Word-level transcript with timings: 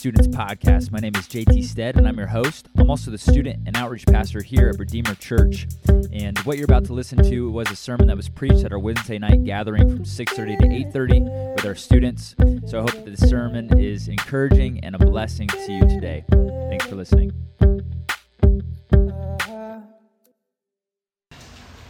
Students 0.00 0.28
Podcast. 0.28 0.90
My 0.90 0.98
name 0.98 1.12
is 1.14 1.28
JT 1.28 1.62
Stead, 1.62 1.98
and 1.98 2.08
I'm 2.08 2.16
your 2.16 2.28
host. 2.28 2.70
I'm 2.78 2.88
also 2.88 3.10
the 3.10 3.18
student 3.18 3.60
and 3.66 3.76
outreach 3.76 4.06
pastor 4.06 4.40
here 4.40 4.70
at 4.70 4.78
Redeemer 4.78 5.14
Church. 5.16 5.66
And 6.10 6.38
what 6.38 6.56
you're 6.56 6.64
about 6.64 6.86
to 6.86 6.94
listen 6.94 7.22
to 7.24 7.50
was 7.50 7.70
a 7.70 7.76
sermon 7.76 8.06
that 8.06 8.16
was 8.16 8.26
preached 8.26 8.64
at 8.64 8.72
our 8.72 8.78
Wednesday 8.78 9.18
night 9.18 9.44
gathering 9.44 9.90
from 9.90 10.06
6:30 10.06 10.56
to 10.56 10.66
8:30 10.66 11.20
with 11.54 11.66
our 11.66 11.74
students. 11.74 12.34
So 12.64 12.78
I 12.78 12.80
hope 12.80 13.04
that 13.04 13.14
the 13.14 13.26
sermon 13.26 13.78
is 13.78 14.08
encouraging 14.08 14.82
and 14.82 14.94
a 14.94 14.98
blessing 14.98 15.48
to 15.48 15.70
you 15.70 15.82
today. 15.82 16.24
Thanks 16.70 16.86
for 16.86 16.96
listening. 16.96 17.32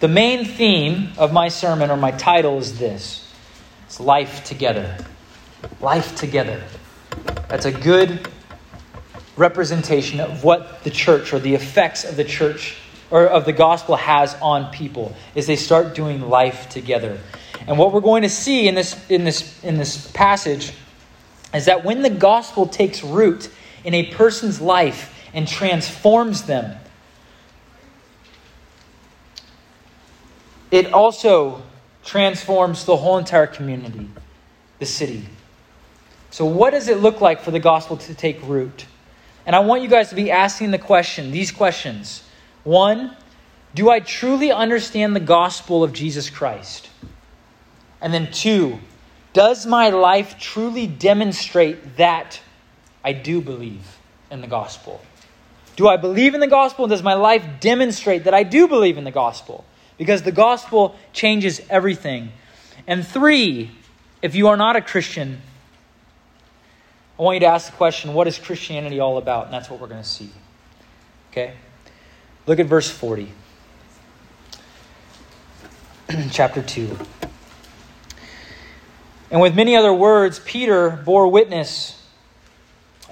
The 0.00 0.08
main 0.08 0.44
theme 0.44 1.12
of 1.16 1.32
my 1.32 1.46
sermon 1.46 1.92
or 1.92 1.96
my 1.96 2.10
title 2.10 2.58
is 2.58 2.76
this 2.76 3.32
it's 3.86 4.00
life 4.00 4.42
together. 4.42 4.96
Life 5.80 6.16
together. 6.16 6.60
That's 7.48 7.64
a 7.64 7.72
good 7.72 8.28
representation 9.36 10.20
of 10.20 10.44
what 10.44 10.84
the 10.84 10.90
church 10.90 11.32
or 11.32 11.38
the 11.38 11.54
effects 11.54 12.04
of 12.04 12.16
the 12.16 12.24
church 12.24 12.76
or 13.10 13.26
of 13.26 13.44
the 13.44 13.52
gospel 13.52 13.96
has 13.96 14.34
on 14.36 14.70
people 14.70 15.14
is 15.34 15.46
they 15.46 15.56
start 15.56 15.94
doing 15.94 16.20
life 16.20 16.68
together. 16.68 17.18
And 17.66 17.78
what 17.78 17.92
we're 17.92 18.00
going 18.00 18.22
to 18.22 18.28
see 18.28 18.68
in 18.68 18.74
this 18.74 18.96
in 19.08 19.24
this 19.24 19.62
in 19.64 19.76
this 19.76 20.10
passage 20.12 20.72
is 21.52 21.64
that 21.64 21.84
when 21.84 22.02
the 22.02 22.10
gospel 22.10 22.66
takes 22.66 23.02
root 23.02 23.50
in 23.84 23.94
a 23.94 24.12
person's 24.12 24.60
life 24.60 25.12
and 25.34 25.46
transforms 25.46 26.44
them, 26.44 26.78
it 30.70 30.92
also 30.92 31.62
transforms 32.04 32.84
the 32.84 32.96
whole 32.96 33.18
entire 33.18 33.46
community, 33.46 34.08
the 34.78 34.86
city. 34.86 35.26
So, 36.30 36.44
what 36.44 36.70
does 36.70 36.88
it 36.88 36.98
look 36.98 37.20
like 37.20 37.42
for 37.42 37.50
the 37.50 37.58
gospel 37.58 37.96
to 37.96 38.14
take 38.14 38.40
root? 38.46 38.86
And 39.46 39.56
I 39.56 39.60
want 39.60 39.82
you 39.82 39.88
guys 39.88 40.10
to 40.10 40.14
be 40.14 40.30
asking 40.30 40.70
the 40.70 40.78
question, 40.78 41.32
these 41.32 41.50
questions. 41.50 42.22
One, 42.62 43.16
do 43.74 43.90
I 43.90 44.00
truly 44.00 44.52
understand 44.52 45.16
the 45.16 45.20
gospel 45.20 45.82
of 45.82 45.92
Jesus 45.92 46.30
Christ? 46.30 46.88
And 48.00 48.14
then 48.14 48.30
two, 48.30 48.78
does 49.32 49.66
my 49.66 49.90
life 49.90 50.38
truly 50.38 50.86
demonstrate 50.86 51.96
that 51.96 52.40
I 53.04 53.12
do 53.12 53.40
believe 53.40 53.98
in 54.30 54.40
the 54.40 54.46
gospel? 54.46 55.00
Do 55.76 55.88
I 55.88 55.96
believe 55.96 56.34
in 56.34 56.40
the 56.40 56.46
gospel? 56.46 56.84
And 56.84 56.90
does 56.90 57.02
my 57.02 57.14
life 57.14 57.44
demonstrate 57.60 58.24
that 58.24 58.34
I 58.34 58.42
do 58.42 58.68
believe 58.68 58.98
in 58.98 59.04
the 59.04 59.10
gospel? 59.10 59.64
Because 59.98 60.22
the 60.22 60.32
gospel 60.32 60.96
changes 61.12 61.60
everything. 61.70 62.32
And 62.86 63.06
three, 63.06 63.70
if 64.20 64.34
you 64.34 64.48
are 64.48 64.56
not 64.56 64.76
a 64.76 64.80
Christian, 64.80 65.40
I 67.20 67.22
want 67.22 67.34
you 67.34 67.40
to 67.40 67.46
ask 67.46 67.70
the 67.70 67.76
question 67.76 68.14
what 68.14 68.26
is 68.26 68.38
Christianity 68.38 68.98
all 68.98 69.18
about? 69.18 69.44
And 69.44 69.52
that's 69.52 69.68
what 69.68 69.78
we're 69.78 69.88
going 69.88 70.02
to 70.02 70.08
see. 70.08 70.30
Okay? 71.30 71.52
Look 72.46 72.58
at 72.58 72.64
verse 72.64 72.88
40. 72.90 73.30
Chapter 76.30 76.62
2. 76.62 76.96
And 79.30 79.42
with 79.42 79.54
many 79.54 79.76
other 79.76 79.92
words, 79.92 80.38
Peter 80.38 80.88
bore 80.88 81.28
witness 81.28 82.02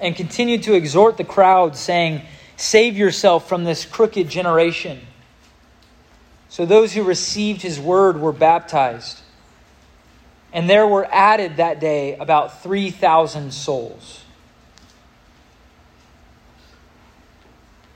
and 0.01 0.15
continued 0.15 0.63
to 0.63 0.73
exhort 0.73 1.17
the 1.17 1.23
crowd, 1.23 1.77
saying, 1.77 2.23
Save 2.57 2.97
yourself 2.97 3.47
from 3.47 3.63
this 3.63 3.85
crooked 3.85 4.27
generation. 4.27 5.01
So 6.49 6.65
those 6.65 6.93
who 6.93 7.03
received 7.03 7.61
his 7.61 7.79
word 7.79 8.19
were 8.19 8.33
baptized. 8.33 9.18
And 10.51 10.69
there 10.69 10.87
were 10.87 11.07
added 11.11 11.57
that 11.57 11.79
day 11.79 12.15
about 12.17 12.63
3,000 12.63 13.51
souls. 13.53 14.23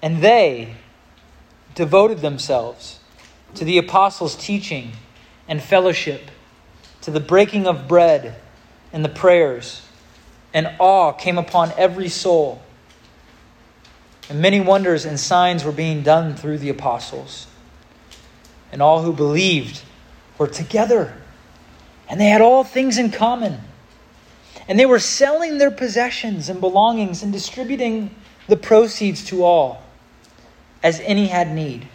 And 0.02 0.22
they 0.22 0.76
devoted 1.76 2.20
themselves 2.20 3.00
to 3.56 3.66
the 3.66 3.78
apostles' 3.78 4.36
teaching 4.36 4.92
and 5.48 5.62
fellowship, 5.62 6.30
to 7.02 7.12
the 7.12 7.20
breaking 7.20 7.68
of 7.68 7.88
bread 7.88 8.36
and 8.92 9.04
the 9.04 9.10
prayers. 9.10 9.82
And 10.54 10.70
awe 10.78 11.12
came 11.12 11.38
upon 11.38 11.72
every 11.76 12.10
soul. 12.10 12.62
And 14.30 14.42
many 14.42 14.62
wonders 14.62 15.06
and 15.06 15.20
signs 15.20 15.64
were 15.64 15.72
being 15.72 16.04
done 16.04 16.36
through 16.36 16.60
the 16.60 16.70
apostles. 16.70 17.48
And 18.72 18.82
all 18.82 19.02
who 19.02 19.14
believed 19.14 19.82
were 20.38 20.48
together 20.48 21.16
and 22.14 22.22
they 22.22 22.28
had 22.28 22.42
all 22.42 22.64
things 22.64 23.00
in 23.00 23.10
common. 23.10 23.60
And 24.68 24.80
they 24.80 24.86
were 24.86 25.00
selling 25.00 25.58
their 25.58 25.72
possessions 25.72 26.48
and 26.48 26.62
belongings 26.62 27.24
and 27.24 27.34
distributing 27.34 28.14
the 28.46 28.56
proceeds 28.56 29.26
to 29.30 29.44
all 29.44 29.82
as 30.84 31.00
any 31.00 31.26
had 31.26 31.52
need. 31.56 31.88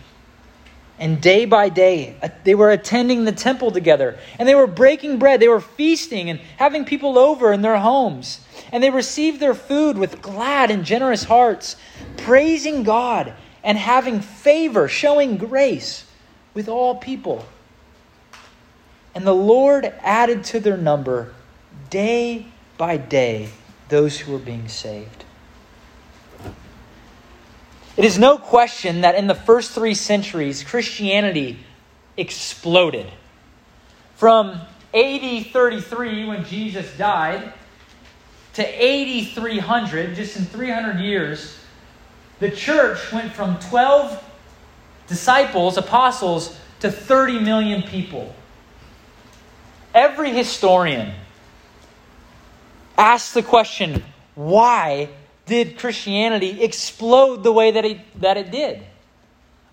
And 0.98 1.20
day 1.20 1.44
by 1.44 1.68
day, 1.68 2.16
uh, 2.20 2.30
they 2.42 2.56
were 2.56 2.72
attending 2.72 3.26
the 3.26 3.32
temple 3.32 3.70
together. 3.70 4.18
And 4.40 4.48
they 4.48 4.56
were 4.56 4.66
breaking 4.66 5.20
bread. 5.20 5.38
They 5.38 5.46
were 5.46 5.60
feasting 5.60 6.28
and 6.30 6.40
having 6.56 6.84
people 6.84 7.16
over 7.16 7.52
in 7.52 7.62
their 7.62 7.78
homes. 7.78 8.40
And 8.72 8.82
they 8.82 8.90
received 8.90 9.38
their 9.38 9.54
food 9.54 9.96
with 9.96 10.20
glad 10.20 10.72
and 10.72 10.84
generous 10.84 11.22
hearts, 11.22 11.76
praising 12.16 12.82
God 12.82 13.34
and 13.62 13.78
having 13.78 14.20
favor, 14.20 14.88
showing 14.88 15.36
grace 15.36 16.04
with 16.54 16.68
all 16.68 16.96
people. 16.96 17.46
And 19.18 19.26
the 19.26 19.34
Lord 19.34 19.84
added 20.04 20.44
to 20.44 20.60
their 20.60 20.76
number 20.76 21.34
day 21.90 22.46
by 22.76 22.98
day 22.98 23.48
those 23.88 24.20
who 24.20 24.30
were 24.30 24.38
being 24.38 24.68
saved. 24.68 25.24
It 27.96 28.04
is 28.04 28.16
no 28.16 28.38
question 28.38 29.00
that 29.00 29.16
in 29.16 29.26
the 29.26 29.34
first 29.34 29.72
three 29.72 29.94
centuries, 29.94 30.62
Christianity 30.62 31.58
exploded. 32.16 33.08
From 34.14 34.60
AD 34.94 35.46
33, 35.46 36.26
when 36.26 36.44
Jesus 36.44 36.96
died, 36.96 37.52
to 38.54 38.62
AD 38.62 39.34
300, 39.34 40.14
just 40.14 40.36
in 40.36 40.44
300 40.44 41.00
years, 41.00 41.58
the 42.38 42.52
church 42.52 43.10
went 43.10 43.32
from 43.32 43.58
12 43.58 44.22
disciples, 45.08 45.76
apostles, 45.76 46.56
to 46.78 46.92
30 46.92 47.40
million 47.40 47.82
people. 47.82 48.32
Every 49.98 50.30
historian 50.30 51.12
asks 52.96 53.34
the 53.34 53.42
question 53.42 54.04
why 54.36 55.08
did 55.44 55.76
Christianity 55.76 56.62
explode 56.62 57.42
the 57.42 57.50
way 57.50 57.72
that 57.72 57.84
it, 57.84 58.20
that 58.20 58.36
it 58.36 58.52
did? 58.52 58.80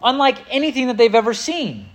Unlike 0.02 0.40
anything 0.50 0.88
that 0.88 0.98
they've 0.98 1.14
ever 1.14 1.36
seen. 1.36 1.90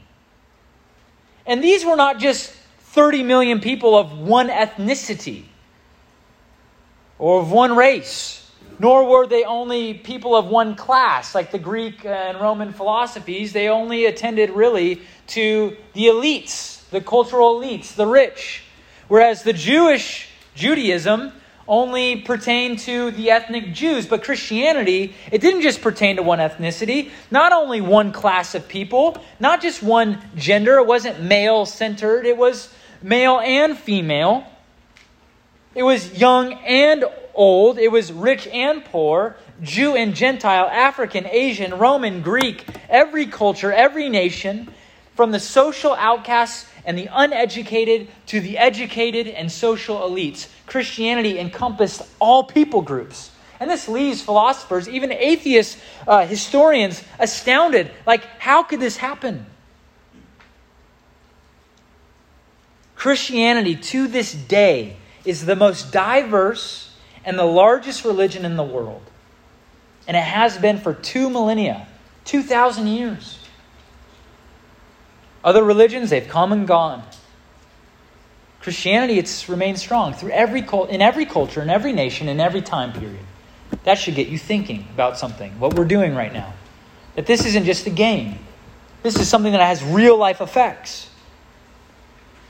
And 1.44 1.64
these 1.64 1.84
were 1.84 1.96
not 1.96 2.20
just 2.20 2.52
30 2.78 3.24
million 3.24 3.58
people 3.58 3.98
of 3.98 4.16
one 4.16 4.48
ethnicity 4.48 5.46
or 7.18 7.40
of 7.40 7.50
one 7.50 7.74
race, 7.74 8.48
nor 8.78 9.08
were 9.08 9.26
they 9.26 9.42
only 9.42 9.92
people 9.92 10.36
of 10.36 10.46
one 10.46 10.76
class, 10.76 11.34
like 11.34 11.50
the 11.50 11.58
Greek 11.58 12.04
and 12.04 12.40
Roman 12.40 12.72
philosophies. 12.72 13.52
They 13.52 13.68
only 13.68 14.06
attended 14.06 14.50
really 14.50 15.02
to 15.28 15.76
the 15.94 16.04
elites 16.04 16.79
the 16.90 17.00
cultural 17.00 17.60
elites, 17.60 17.94
the 17.94 18.06
rich. 18.06 18.62
Whereas 19.08 19.42
the 19.42 19.52
Jewish 19.52 20.28
Judaism 20.54 21.32
only 21.66 22.16
pertained 22.22 22.80
to 22.80 23.12
the 23.12 23.30
ethnic 23.30 23.72
Jews, 23.72 24.06
but 24.06 24.24
Christianity, 24.24 25.14
it 25.30 25.40
didn't 25.40 25.62
just 25.62 25.80
pertain 25.80 26.16
to 26.16 26.22
one 26.22 26.40
ethnicity, 26.40 27.10
not 27.30 27.52
only 27.52 27.80
one 27.80 28.10
class 28.10 28.56
of 28.56 28.66
people, 28.66 29.22
not 29.38 29.62
just 29.62 29.82
one 29.82 30.20
gender. 30.34 30.78
It 30.78 30.86
wasn't 30.86 31.22
male 31.22 31.66
centered, 31.66 32.26
it 32.26 32.36
was 32.36 32.74
male 33.02 33.38
and 33.38 33.78
female. 33.78 34.44
It 35.74 35.84
was 35.84 36.18
young 36.20 36.54
and 36.54 37.04
old, 37.34 37.78
it 37.78 37.92
was 37.92 38.12
rich 38.12 38.48
and 38.48 38.84
poor, 38.84 39.36
Jew 39.62 39.94
and 39.94 40.14
Gentile, 40.14 40.66
African, 40.66 41.26
Asian, 41.26 41.78
Roman, 41.78 42.22
Greek, 42.22 42.66
every 42.88 43.26
culture, 43.26 43.72
every 43.72 44.08
nation, 44.08 44.68
from 45.20 45.32
the 45.32 45.38
social 45.38 45.92
outcasts 45.92 46.66
and 46.86 46.96
the 46.96 47.06
uneducated 47.12 48.08
to 48.24 48.40
the 48.40 48.56
educated 48.56 49.26
and 49.26 49.52
social 49.52 49.98
elites. 49.98 50.48
Christianity 50.64 51.38
encompassed 51.38 52.00
all 52.18 52.44
people 52.44 52.80
groups. 52.80 53.30
And 53.60 53.68
this 53.68 53.86
leaves 53.86 54.22
philosophers, 54.22 54.88
even 54.88 55.12
atheist 55.12 55.76
uh, 56.08 56.26
historians, 56.26 57.04
astounded. 57.18 57.90
Like, 58.06 58.24
how 58.38 58.62
could 58.62 58.80
this 58.80 58.96
happen? 58.96 59.44
Christianity, 62.94 63.76
to 63.76 64.08
this 64.08 64.32
day, 64.32 64.96
is 65.26 65.44
the 65.44 65.54
most 65.54 65.92
diverse 65.92 66.96
and 67.26 67.38
the 67.38 67.44
largest 67.44 68.06
religion 68.06 68.46
in 68.46 68.56
the 68.56 68.64
world. 68.64 69.02
And 70.08 70.16
it 70.16 70.24
has 70.24 70.56
been 70.56 70.78
for 70.78 70.94
two 70.94 71.28
millennia, 71.28 71.86
2,000 72.24 72.86
years. 72.86 73.39
Other 75.42 75.64
religions, 75.64 76.10
they've 76.10 76.26
come 76.26 76.52
and 76.52 76.66
gone. 76.66 77.02
Christianity, 78.60 79.18
it's 79.18 79.48
remained 79.48 79.78
strong 79.78 80.12
through 80.12 80.30
every 80.30 80.60
in 80.90 81.00
every 81.00 81.24
culture, 81.24 81.62
in 81.62 81.70
every 81.70 81.92
nation, 81.92 82.28
in 82.28 82.40
every 82.40 82.60
time 82.60 82.92
period. 82.92 83.24
That 83.84 83.98
should 83.98 84.14
get 84.14 84.28
you 84.28 84.38
thinking 84.38 84.86
about 84.92 85.16
something, 85.16 85.58
what 85.58 85.74
we're 85.74 85.86
doing 85.86 86.14
right 86.14 86.32
now. 86.32 86.52
That 87.16 87.26
this 87.26 87.46
isn't 87.46 87.64
just 87.64 87.86
a 87.86 87.90
game, 87.90 88.38
this 89.02 89.16
is 89.16 89.28
something 89.28 89.52
that 89.52 89.60
has 89.60 89.82
real 89.82 90.16
life 90.16 90.40
effects. 90.40 91.08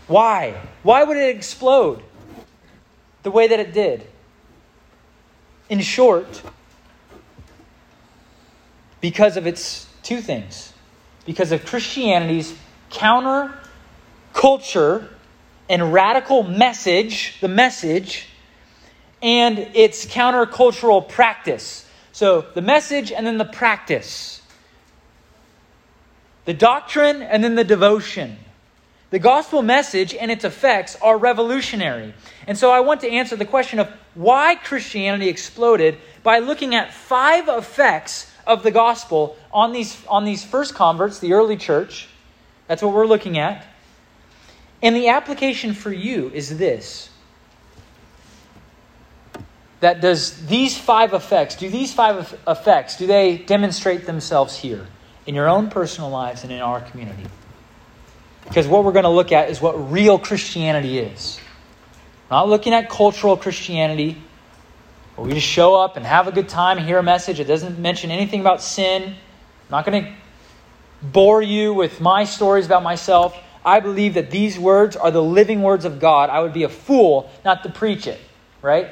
Why? 0.08 0.60
Why 0.82 1.04
would 1.04 1.16
it 1.16 1.36
explode 1.36 2.02
the 3.22 3.30
way 3.30 3.46
that 3.46 3.60
it 3.60 3.72
did? 3.72 4.06
In 5.68 5.80
short, 5.80 6.42
because 9.00 9.36
of 9.36 9.46
its 9.46 9.86
two 10.02 10.20
things. 10.20 10.72
Because 11.24 11.52
of 11.52 11.64
Christianity's 11.64 12.52
counter 12.90 13.54
culture 14.32 15.08
and 15.68 15.92
radical 15.92 16.42
message, 16.42 17.36
the 17.40 17.48
message, 17.48 18.26
and 19.22 19.58
its 19.58 20.06
countercultural 20.06 21.08
practice. 21.08 21.86
So 22.12 22.44
the 22.54 22.62
message 22.62 23.12
and 23.12 23.26
then 23.26 23.38
the 23.38 23.44
practice. 23.44 24.42
The 26.44 26.54
doctrine 26.54 27.22
and 27.22 27.44
then 27.44 27.54
the 27.54 27.64
devotion. 27.64 28.38
The 29.10 29.18
gospel 29.18 29.62
message 29.62 30.14
and 30.14 30.30
its 30.30 30.44
effects 30.44 30.96
are 31.02 31.18
revolutionary. 31.18 32.14
And 32.46 32.56
so 32.56 32.70
I 32.70 32.80
want 32.80 33.00
to 33.02 33.10
answer 33.10 33.36
the 33.36 33.44
question 33.44 33.78
of 33.78 33.88
why 34.14 34.54
Christianity 34.54 35.28
exploded 35.28 35.98
by 36.22 36.38
looking 36.38 36.74
at 36.74 36.92
five 36.92 37.48
effects 37.48 38.32
of 38.46 38.62
the 38.62 38.70
gospel 38.70 39.36
on 39.52 39.72
these, 39.72 39.96
on 40.06 40.24
these 40.24 40.44
first 40.44 40.74
converts, 40.74 41.18
the 41.18 41.32
early 41.32 41.56
church. 41.56 42.08
That's 42.70 42.82
what 42.82 42.94
we're 42.94 43.06
looking 43.06 43.36
at. 43.36 43.66
And 44.80 44.94
the 44.94 45.08
application 45.08 45.74
for 45.74 45.92
you 45.92 46.30
is 46.32 46.56
this 46.56 47.10
that 49.80 50.00
does 50.00 50.46
these 50.46 50.78
five 50.78 51.12
effects, 51.12 51.56
do 51.56 51.68
these 51.68 51.92
five 51.92 52.32
effects, 52.46 52.96
do 52.96 53.08
they 53.08 53.38
demonstrate 53.38 54.06
themselves 54.06 54.56
here 54.56 54.86
in 55.26 55.34
your 55.34 55.48
own 55.48 55.68
personal 55.68 56.10
lives 56.10 56.44
and 56.44 56.52
in 56.52 56.60
our 56.60 56.80
community? 56.80 57.24
Because 58.44 58.68
what 58.68 58.84
we're 58.84 58.92
going 58.92 59.02
to 59.02 59.08
look 59.08 59.32
at 59.32 59.50
is 59.50 59.60
what 59.60 59.90
real 59.90 60.16
Christianity 60.16 61.00
is. 61.00 61.40
We're 62.30 62.36
not 62.36 62.48
looking 62.48 62.72
at 62.72 62.88
cultural 62.88 63.36
Christianity, 63.36 64.16
where 65.16 65.26
we 65.26 65.34
just 65.34 65.48
show 65.48 65.74
up 65.74 65.96
and 65.96 66.06
have 66.06 66.28
a 66.28 66.32
good 66.32 66.48
time 66.48 66.78
and 66.78 66.86
hear 66.86 66.98
a 66.98 67.02
message. 67.02 67.40
It 67.40 67.48
doesn't 67.48 67.80
mention 67.80 68.12
anything 68.12 68.40
about 68.40 68.62
sin. 68.62 69.02
I'm 69.02 69.16
not 69.70 69.84
going 69.84 70.04
to 70.04 70.19
bore 71.02 71.42
you 71.42 71.74
with 71.74 72.00
my 72.00 72.24
stories 72.24 72.66
about 72.66 72.82
myself. 72.82 73.36
I 73.64 73.80
believe 73.80 74.14
that 74.14 74.30
these 74.30 74.58
words 74.58 74.96
are 74.96 75.10
the 75.10 75.22
living 75.22 75.62
words 75.62 75.84
of 75.84 76.00
God. 76.00 76.30
I 76.30 76.40
would 76.40 76.52
be 76.52 76.62
a 76.62 76.68
fool 76.68 77.30
not 77.44 77.62
to 77.62 77.70
preach 77.70 78.06
it, 78.06 78.20
right? 78.62 78.88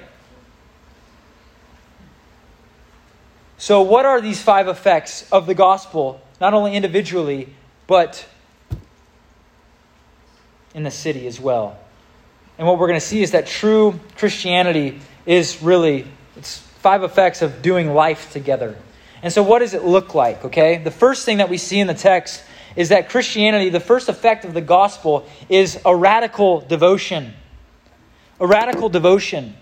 So, 3.56 3.82
what 3.82 4.04
are 4.04 4.20
these 4.20 4.40
five 4.40 4.68
effects 4.68 5.30
of 5.32 5.46
the 5.46 5.54
gospel, 5.54 6.20
not 6.40 6.54
only 6.54 6.76
individually, 6.76 7.52
but 7.86 8.26
in 10.74 10.84
the 10.84 10.90
city 10.90 11.26
as 11.26 11.40
well? 11.40 11.78
And 12.56 12.66
what 12.66 12.78
we're 12.78 12.88
going 12.88 13.00
to 13.00 13.06
see 13.06 13.22
is 13.22 13.32
that 13.32 13.46
true 13.46 13.98
Christianity 14.16 15.00
is 15.26 15.62
really 15.62 16.06
it's 16.36 16.58
five 16.58 17.02
effects 17.02 17.42
of 17.42 17.62
doing 17.62 17.94
life 17.94 18.32
together. 18.32 18.76
And 19.22 19.32
so, 19.32 19.42
what 19.42 19.60
does 19.60 19.74
it 19.74 19.84
look 19.84 20.14
like? 20.14 20.44
Okay, 20.44 20.78
the 20.78 20.90
first 20.90 21.24
thing 21.24 21.38
that 21.38 21.48
we 21.48 21.58
see 21.58 21.80
in 21.80 21.86
the 21.86 21.94
text 21.94 22.42
is 22.76 22.90
that 22.90 23.08
Christianity, 23.08 23.70
the 23.70 23.80
first 23.80 24.08
effect 24.08 24.44
of 24.44 24.54
the 24.54 24.60
gospel, 24.60 25.26
is 25.48 25.80
a 25.84 25.94
radical 25.94 26.60
devotion. 26.60 27.34
A 28.40 28.46
radical 28.46 28.88
devotion. 28.88 29.56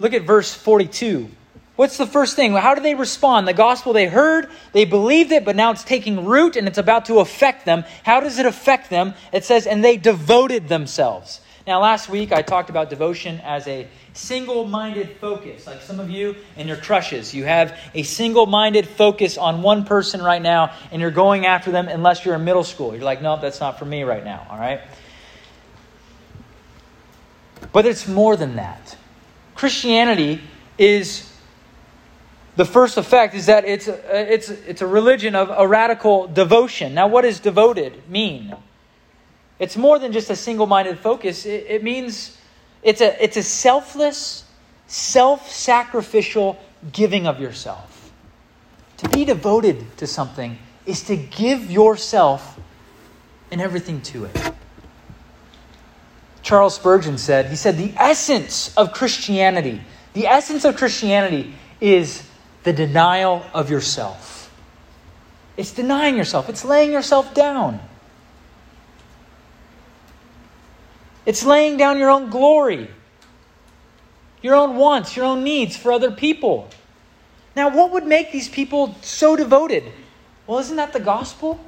Look 0.00 0.12
at 0.12 0.22
verse 0.22 0.52
42. 0.52 1.28
What's 1.76 1.96
the 1.96 2.06
first 2.06 2.34
thing? 2.34 2.54
How 2.54 2.74
do 2.74 2.82
they 2.82 2.96
respond? 2.96 3.46
The 3.46 3.52
gospel 3.52 3.92
they 3.92 4.06
heard, 4.06 4.50
they 4.72 4.84
believed 4.84 5.30
it, 5.30 5.44
but 5.44 5.54
now 5.54 5.70
it's 5.70 5.84
taking 5.84 6.24
root 6.24 6.56
and 6.56 6.66
it's 6.66 6.78
about 6.78 7.04
to 7.04 7.20
affect 7.20 7.64
them. 7.64 7.84
How 8.02 8.18
does 8.18 8.40
it 8.40 8.46
affect 8.46 8.90
them? 8.90 9.14
It 9.32 9.44
says, 9.44 9.64
and 9.64 9.84
they 9.84 9.96
devoted 9.96 10.66
themselves. 10.66 11.40
Now, 11.68 11.82
last 11.82 12.08
week 12.08 12.32
I 12.32 12.40
talked 12.40 12.70
about 12.70 12.88
devotion 12.88 13.42
as 13.44 13.68
a 13.68 13.86
single 14.14 14.64
minded 14.64 15.18
focus. 15.20 15.66
Like 15.66 15.82
some 15.82 16.00
of 16.00 16.08
you 16.08 16.34
and 16.56 16.66
your 16.66 16.78
crushes, 16.78 17.34
you 17.34 17.44
have 17.44 17.78
a 17.92 18.04
single 18.04 18.46
minded 18.46 18.88
focus 18.88 19.36
on 19.36 19.60
one 19.60 19.84
person 19.84 20.22
right 20.22 20.40
now 20.40 20.72
and 20.90 21.02
you're 21.02 21.10
going 21.10 21.44
after 21.44 21.70
them 21.70 21.86
unless 21.88 22.24
you're 22.24 22.36
in 22.36 22.44
middle 22.44 22.64
school. 22.64 22.94
You're 22.94 23.04
like, 23.04 23.20
nope, 23.20 23.42
that's 23.42 23.60
not 23.60 23.78
for 23.78 23.84
me 23.84 24.02
right 24.04 24.24
now, 24.24 24.46
all 24.48 24.58
right? 24.58 24.80
But 27.70 27.84
it's 27.84 28.08
more 28.08 28.34
than 28.34 28.56
that. 28.56 28.96
Christianity 29.54 30.40
is 30.78 31.30
the 32.56 32.64
first 32.64 32.96
effect 32.96 33.34
is 33.34 33.44
that 33.44 33.66
it's 33.66 33.88
a, 33.88 34.32
it's, 34.32 34.48
it's 34.48 34.80
a 34.80 34.86
religion 34.86 35.34
of 35.34 35.50
a 35.50 35.68
radical 35.68 36.28
devotion. 36.28 36.94
Now, 36.94 37.08
what 37.08 37.22
does 37.22 37.40
devoted 37.40 38.08
mean? 38.08 38.56
It's 39.58 39.76
more 39.76 39.98
than 39.98 40.12
just 40.12 40.30
a 40.30 40.36
single 40.36 40.66
minded 40.66 40.98
focus, 40.98 41.46
it, 41.46 41.66
it 41.68 41.82
means 41.82 42.36
it's 42.82 43.00
a, 43.00 43.22
it's 43.22 43.36
a 43.36 43.42
selfless, 43.42 44.44
self 44.86 45.50
sacrificial 45.50 46.58
giving 46.92 47.26
of 47.26 47.40
yourself. 47.40 48.12
To 48.98 49.08
be 49.08 49.24
devoted 49.24 49.96
to 49.98 50.06
something 50.06 50.58
is 50.86 51.04
to 51.04 51.16
give 51.16 51.70
yourself 51.70 52.58
and 53.50 53.60
everything 53.60 54.00
to 54.02 54.24
it. 54.24 54.52
Charles 56.42 56.76
Spurgeon 56.76 57.18
said, 57.18 57.46
he 57.46 57.56
said, 57.56 57.76
the 57.76 57.92
essence 57.96 58.74
of 58.76 58.92
Christianity, 58.92 59.80
the 60.14 60.26
essence 60.26 60.64
of 60.64 60.76
Christianity 60.76 61.54
is 61.80 62.26
the 62.62 62.72
denial 62.72 63.44
of 63.52 63.70
yourself. 63.70 64.50
It's 65.56 65.72
denying 65.72 66.16
yourself, 66.16 66.48
it's 66.48 66.64
laying 66.64 66.92
yourself 66.92 67.34
down. 67.34 67.80
It's 71.26 71.44
laying 71.44 71.76
down 71.76 71.98
your 71.98 72.10
own 72.10 72.30
glory, 72.30 72.88
your 74.42 74.54
own 74.54 74.76
wants, 74.76 75.16
your 75.16 75.26
own 75.26 75.44
needs 75.44 75.76
for 75.76 75.92
other 75.92 76.10
people. 76.10 76.68
Now, 77.54 77.74
what 77.74 77.92
would 77.92 78.06
make 78.06 78.32
these 78.32 78.48
people 78.48 78.94
so 79.02 79.36
devoted? 79.36 79.84
Well, 80.46 80.58
isn't 80.58 80.76
that 80.76 80.92
the 80.92 81.00
gospel? 81.00 81.60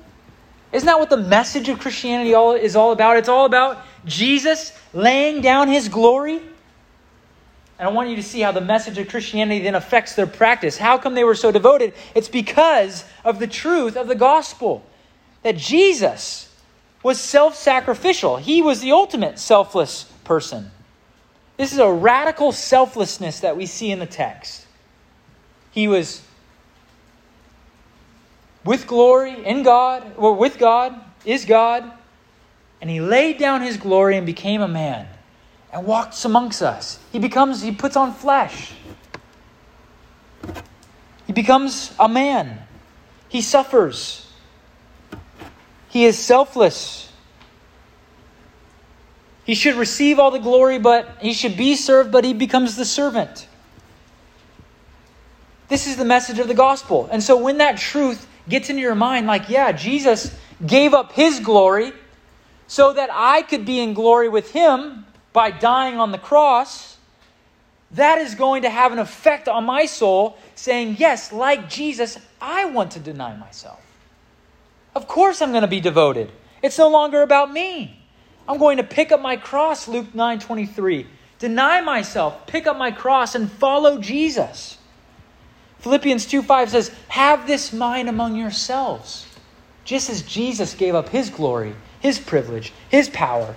Isn't 0.73 0.87
that 0.87 0.99
what 0.99 1.11
the 1.11 1.17
message 1.17 1.69
of 1.69 1.81
Christianity 1.81 2.33
all, 2.33 2.53
is 2.55 2.77
all 2.77 2.93
about? 2.93 3.17
It's 3.17 3.29
all 3.29 3.45
about 3.45 3.85
Jesus 4.05 4.73
laying 4.95 5.41
down 5.41 5.69
his 5.69 5.89
glory 5.89 6.41
and 7.81 7.89
I 7.89 7.93
want 7.93 8.11
you 8.11 8.17
to 8.17 8.23
see 8.23 8.41
how 8.41 8.53
the 8.53 8.61
message 8.61 8.99
of 8.99 9.09
Christianity 9.09 9.63
then 9.63 9.75
affects 9.75 10.15
their 10.15 10.27
practice. 10.27 10.77
How 10.77 10.99
come 10.99 11.15
they 11.15 11.25
were 11.25 11.35
so 11.35 11.51
devoted? 11.51 11.95
It's 12.15 12.29
because 12.29 13.07
of 13.25 13.39
the 13.39 13.47
truth 13.47 13.97
of 13.97 14.07
the 14.07 14.15
gospel 14.15 14.85
that 15.43 15.57
Jesus 15.57 16.50
was 17.03 17.21
self 17.21 17.57
sacrificial, 17.57 18.37
he 18.37 18.63
was 18.63 18.81
the 18.81 18.93
ultimate 18.93 19.39
selfless 19.39 20.05
person. 20.25 20.71
This 21.57 21.73
is 21.73 21.79
a 21.79 21.91
radical 21.91 22.53
selflessness 22.53 23.41
that 23.41 23.57
we 23.57 23.67
see 23.67 23.91
in 23.91 23.99
the 23.99 24.07
text. 24.07 24.67
He 25.71 25.89
was 25.89 26.23
with 28.65 28.87
glory 28.87 29.45
in 29.45 29.63
God, 29.63 30.15
or 30.17 30.35
with 30.35 30.59
God, 30.59 30.99
is 31.25 31.45
God, 31.45 31.91
and 32.81 32.91
he 32.91 33.01
laid 33.01 33.39
down 33.39 33.63
his 33.63 33.77
glory 33.77 34.17
and 34.17 34.27
became 34.27 34.61
a 34.61 34.69
man 34.69 35.07
and 35.73 35.87
walks 35.87 36.25
amongst 36.25 36.63
us. 36.63 36.99
He 37.13 37.19
becomes, 37.19 37.63
he 37.63 37.73
puts 37.73 37.97
on 37.97 38.13
flesh. 38.13 38.73
He 41.27 41.33
becomes 41.33 41.95
a 41.99 42.09
man. 42.09 42.59
He 43.29 43.41
suffers. 43.41 44.30
He 45.91 46.05
is 46.05 46.19
selfless. 46.19 47.13
He 49.45 49.55
should 49.55 49.75
receive 49.75 50.19
all 50.19 50.31
the 50.31 50.39
glory, 50.39 50.79
but 50.79 51.19
he 51.21 51.33
should 51.33 51.57
be 51.57 51.75
served, 51.75 52.11
but 52.11 52.25
he 52.25 52.33
becomes 52.33 52.77
the 52.77 52.85
servant. 52.85 53.47
This 55.69 55.87
is 55.87 55.97
the 55.97 56.05
message 56.05 56.39
of 56.39 56.49
the 56.49 56.55
gospel. 56.55 57.09
And 57.13 57.23
so 57.23 57.37
when 57.37 57.59
that 57.59 57.77
truth 57.77 58.27
gets 58.49 58.71
into 58.71 58.83
your 58.83 58.95
mind, 58.95 59.27
like, 59.27 59.49
yeah, 59.49 59.73
Jesus 59.73 60.35
gave 60.65 60.95
up 60.95 61.13
his 61.13 61.41
glory 61.41 61.93
so 62.67 62.93
that 62.93 63.11
I 63.13 63.43
could 63.43 63.65
be 63.67 63.81
in 63.81 63.95
glory 63.95 64.29
with 64.29 64.53
him, 64.53 65.07
by 65.33 65.51
dying 65.51 65.99
on 65.99 66.13
the 66.13 66.19
cross, 66.19 66.97
that 67.93 68.19
is 68.19 68.35
going 68.35 68.63
to 68.63 68.71
have 68.71 68.93
an 68.93 68.99
effect 68.99 69.49
on 69.49 69.65
my 69.65 69.87
soul, 69.87 70.39
saying, 70.55 70.97
Yes, 70.99 71.33
like 71.33 71.69
Jesus, 71.69 72.19
I 72.41 72.67
want 72.67 72.93
to 72.93 73.01
deny 73.01 73.37
myself. 73.37 73.81
Of 74.95 75.07
course, 75.07 75.41
I'm 75.41 75.51
going 75.51 75.63
to 75.63 75.69
be 75.69 75.81
devoted. 75.81 76.31
It's 76.63 76.79
no 76.79 76.89
longer 76.89 77.23
about 77.23 77.53
me. 77.53 77.97
I'm 78.49 78.59
going 78.59 78.79
to 78.79 78.83
pick 78.83 79.13
up 79.13 79.21
my 79.21 79.37
cross, 79.37 79.89
Luke 79.89 80.15
9 80.15 80.41
23. 80.41 81.07
Deny 81.39 81.81
myself, 81.81 82.47
pick 82.47 82.67
up 82.67 82.77
my 82.77 82.91
cross, 82.91 83.35
and 83.35 83.51
follow 83.51 83.99
Jesus. 83.99 84.77
Philippians 85.79 86.27
2 86.27 86.43
5 86.43 86.71
says, 86.71 86.91
Have 87.09 87.47
this 87.47 87.73
mind 87.73 88.09
among 88.09 88.37
yourselves, 88.37 89.27
just 89.85 90.11
as 90.11 90.23
Jesus 90.23 90.75
gave 90.75 90.95
up 90.95 91.09
his 91.09 91.31
glory, 91.31 91.75
his 92.01 92.19
privilege, 92.19 92.73
his 92.91 93.09
power 93.09 93.55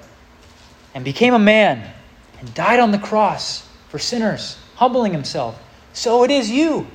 and 0.94 1.04
became 1.04 1.34
a 1.34 1.40
man 1.40 1.92
and 2.40 2.54
died 2.54 2.80
on 2.80 2.92
the 2.92 3.00
cross 3.00 3.68
for 3.90 4.00
sinners. 4.00 4.58
humbling 4.76 5.14
himself. 5.14 5.62
So 5.94 6.24
it 6.24 6.32
is 6.32 6.50
you. 6.50 6.88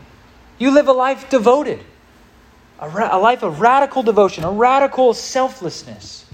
You 0.59 0.73
live 0.73 0.89
a 0.89 0.93
life 0.93 1.31
devoted, 1.31 1.79
a, 2.79 2.89
ra- 2.89 3.17
a 3.17 3.19
life 3.19 3.43
of 3.43 3.61
radical 3.61 4.03
devotion, 4.03 4.45
a 4.45 4.51
radical 4.51 5.15
selflessness. 5.15 6.27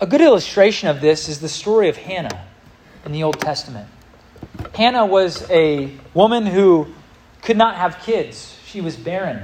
A 0.00 0.06
good 0.06 0.20
illustration 0.20 0.88
of 0.88 1.00
this 1.00 1.28
is 1.28 1.40
the 1.40 1.48
story 1.48 1.88
of 1.88 1.96
Hannah 1.96 2.46
in 3.04 3.12
the 3.12 3.22
Old 3.22 3.40
Testament. 3.40 3.88
Hannah 4.74 5.06
was 5.06 5.48
a 5.50 5.92
woman 6.14 6.46
who 6.46 6.88
could 7.42 7.56
not 7.56 7.76
have 7.76 7.98
kids, 8.02 8.56
she 8.64 8.80
was 8.80 8.96
barren. 8.96 9.42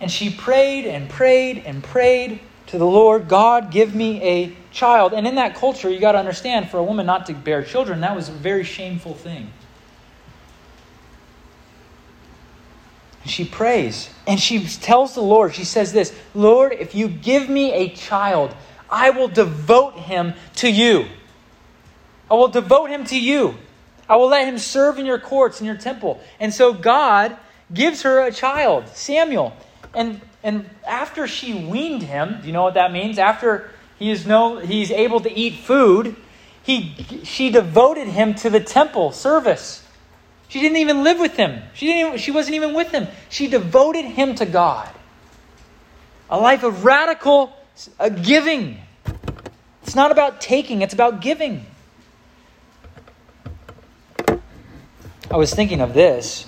And 0.00 0.10
she 0.10 0.30
prayed 0.30 0.86
and 0.86 1.08
prayed 1.08 1.62
and 1.64 1.82
prayed 1.82 2.40
to 2.66 2.78
the 2.78 2.86
Lord, 2.86 3.28
God, 3.28 3.70
give 3.70 3.94
me 3.94 4.22
a 4.22 4.56
child. 4.72 5.12
And 5.12 5.26
in 5.26 5.36
that 5.36 5.54
culture, 5.54 5.88
you 5.88 6.00
got 6.00 6.12
to 6.12 6.18
understand, 6.18 6.70
for 6.70 6.78
a 6.78 6.82
woman 6.82 7.06
not 7.06 7.26
to 7.26 7.34
bear 7.34 7.62
children, 7.62 8.00
that 8.00 8.16
was 8.16 8.28
a 8.28 8.32
very 8.32 8.64
shameful 8.64 9.14
thing. 9.14 9.52
She 13.26 13.44
prays 13.44 14.10
and 14.26 14.38
she 14.38 14.64
tells 14.66 15.14
the 15.14 15.22
Lord, 15.22 15.54
she 15.54 15.64
says 15.64 15.92
this 15.92 16.14
Lord, 16.34 16.72
if 16.72 16.94
you 16.94 17.08
give 17.08 17.48
me 17.48 17.72
a 17.72 17.88
child, 17.90 18.54
I 18.90 19.10
will 19.10 19.28
devote 19.28 19.94
him 19.94 20.34
to 20.56 20.70
you. 20.70 21.06
I 22.30 22.34
will 22.34 22.48
devote 22.48 22.90
him 22.90 23.04
to 23.06 23.20
you. 23.20 23.56
I 24.08 24.16
will 24.16 24.28
let 24.28 24.46
him 24.46 24.58
serve 24.58 24.98
in 24.98 25.06
your 25.06 25.18
courts, 25.18 25.60
in 25.60 25.66
your 25.66 25.76
temple. 25.76 26.20
And 26.38 26.52
so 26.52 26.72
God 26.72 27.36
gives 27.72 28.02
her 28.02 28.20
a 28.20 28.30
child, 28.30 28.88
Samuel. 28.88 29.56
And, 29.94 30.20
and 30.42 30.68
after 30.86 31.26
she 31.26 31.54
weaned 31.54 32.02
him, 32.02 32.38
do 32.40 32.46
you 32.46 32.52
know 32.52 32.62
what 32.62 32.74
that 32.74 32.92
means? 32.92 33.18
After 33.18 33.70
he 33.98 34.10
is 34.10 34.26
no, 34.26 34.58
he's 34.58 34.90
able 34.90 35.20
to 35.20 35.32
eat 35.32 35.54
food, 35.54 36.16
he, 36.62 36.94
she 37.24 37.50
devoted 37.50 38.08
him 38.08 38.34
to 38.36 38.50
the 38.50 38.60
temple 38.60 39.12
service. 39.12 39.83
She 40.54 40.60
didn't 40.60 40.76
even 40.76 41.02
live 41.02 41.18
with 41.18 41.34
him. 41.34 41.64
She, 41.74 41.86
didn't 41.86 42.06
even, 42.06 42.18
she 42.20 42.30
wasn't 42.30 42.54
even 42.54 42.74
with 42.74 42.92
him. 42.92 43.08
She 43.28 43.48
devoted 43.48 44.04
him 44.04 44.36
to 44.36 44.46
God. 44.46 44.88
A 46.30 46.38
life 46.38 46.62
of 46.62 46.84
radical 46.84 47.58
uh, 47.98 48.08
giving. 48.08 48.78
It's 49.82 49.96
not 49.96 50.12
about 50.12 50.40
taking, 50.40 50.80
it's 50.82 50.94
about 50.94 51.20
giving. 51.20 51.66
I 55.28 55.36
was 55.36 55.52
thinking 55.52 55.80
of 55.80 55.92
this 55.92 56.46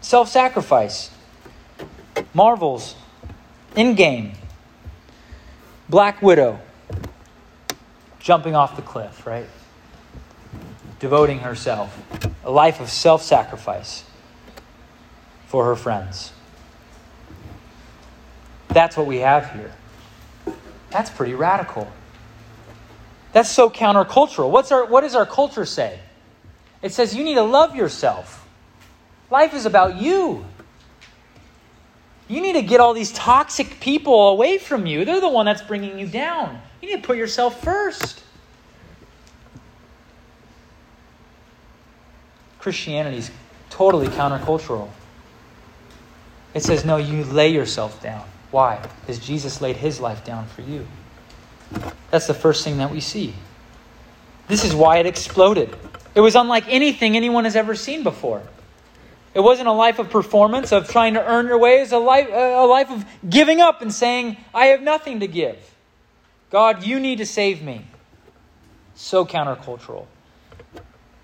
self 0.00 0.28
sacrifice, 0.28 1.10
Marvels, 2.32 2.94
Endgame, 3.74 4.36
Black 5.88 6.22
Widow, 6.22 6.60
jumping 8.20 8.54
off 8.54 8.76
the 8.76 8.82
cliff, 8.82 9.26
right? 9.26 9.48
Devoting 11.00 11.40
herself, 11.40 11.98
a 12.44 12.50
life 12.50 12.80
of 12.80 12.90
self 12.90 13.22
sacrifice 13.22 14.04
for 15.46 15.64
her 15.64 15.74
friends. 15.74 16.32
That's 18.68 18.96
what 18.96 19.06
we 19.06 19.16
have 19.18 19.50
here. 19.52 19.72
That's 20.90 21.10
pretty 21.10 21.34
radical. 21.34 21.90
That's 23.32 23.50
so 23.50 23.70
countercultural. 23.70 24.50
What's 24.50 24.72
our, 24.72 24.84
what 24.84 25.02
does 25.02 25.14
our 25.14 25.26
culture 25.26 25.64
say? 25.64 25.98
It 26.82 26.92
says 26.92 27.14
you 27.14 27.24
need 27.24 27.34
to 27.34 27.42
love 27.42 27.74
yourself. 27.76 28.46
Life 29.30 29.54
is 29.54 29.66
about 29.66 29.96
you. 30.00 30.44
You 32.28 32.40
need 32.40 32.54
to 32.54 32.62
get 32.62 32.80
all 32.80 32.94
these 32.94 33.12
toxic 33.12 33.80
people 33.80 34.28
away 34.28 34.58
from 34.58 34.86
you. 34.86 35.04
They're 35.04 35.20
the 35.20 35.28
one 35.28 35.46
that's 35.46 35.62
bringing 35.62 35.98
you 35.98 36.06
down. 36.06 36.60
You 36.80 36.88
need 36.90 37.02
to 37.02 37.06
put 37.06 37.16
yourself 37.16 37.62
first. 37.62 38.22
Christianity 42.60 43.18
is 43.18 43.30
totally 43.70 44.08
countercultural. 44.08 44.90
It 46.54 46.62
says, 46.62 46.84
no, 46.84 46.96
you 46.96 47.24
lay 47.24 47.48
yourself 47.52 48.02
down. 48.02 48.26
Why? 48.50 48.84
Because 49.00 49.18
Jesus 49.18 49.60
laid 49.60 49.76
his 49.76 50.00
life 50.00 50.24
down 50.24 50.46
for 50.46 50.62
you. 50.62 50.86
That's 52.10 52.26
the 52.26 52.34
first 52.34 52.64
thing 52.64 52.78
that 52.78 52.90
we 52.90 53.00
see. 53.00 53.34
This 54.48 54.64
is 54.64 54.74
why 54.74 54.98
it 54.98 55.06
exploded. 55.06 55.74
It 56.14 56.20
was 56.20 56.34
unlike 56.34 56.64
anything 56.68 57.16
anyone 57.16 57.44
has 57.44 57.54
ever 57.54 57.76
seen 57.76 58.02
before. 58.02 58.42
It 59.32 59.40
wasn't 59.40 59.68
a 59.68 59.72
life 59.72 60.00
of 60.00 60.10
performance, 60.10 60.72
of 60.72 60.88
trying 60.88 61.14
to 61.14 61.24
earn 61.24 61.46
your 61.46 61.58
way. 61.58 61.78
It 61.78 61.82
was 61.82 61.92
a 61.92 61.98
life, 61.98 62.28
a 62.32 62.66
life 62.66 62.90
of 62.90 63.04
giving 63.28 63.60
up 63.60 63.80
and 63.80 63.94
saying, 63.94 64.36
I 64.52 64.66
have 64.66 64.82
nothing 64.82 65.20
to 65.20 65.28
give. 65.28 65.56
God, 66.50 66.82
you 66.82 66.98
need 66.98 67.18
to 67.18 67.26
save 67.26 67.62
me. 67.62 67.86
So 68.96 69.24
countercultural. 69.24 70.06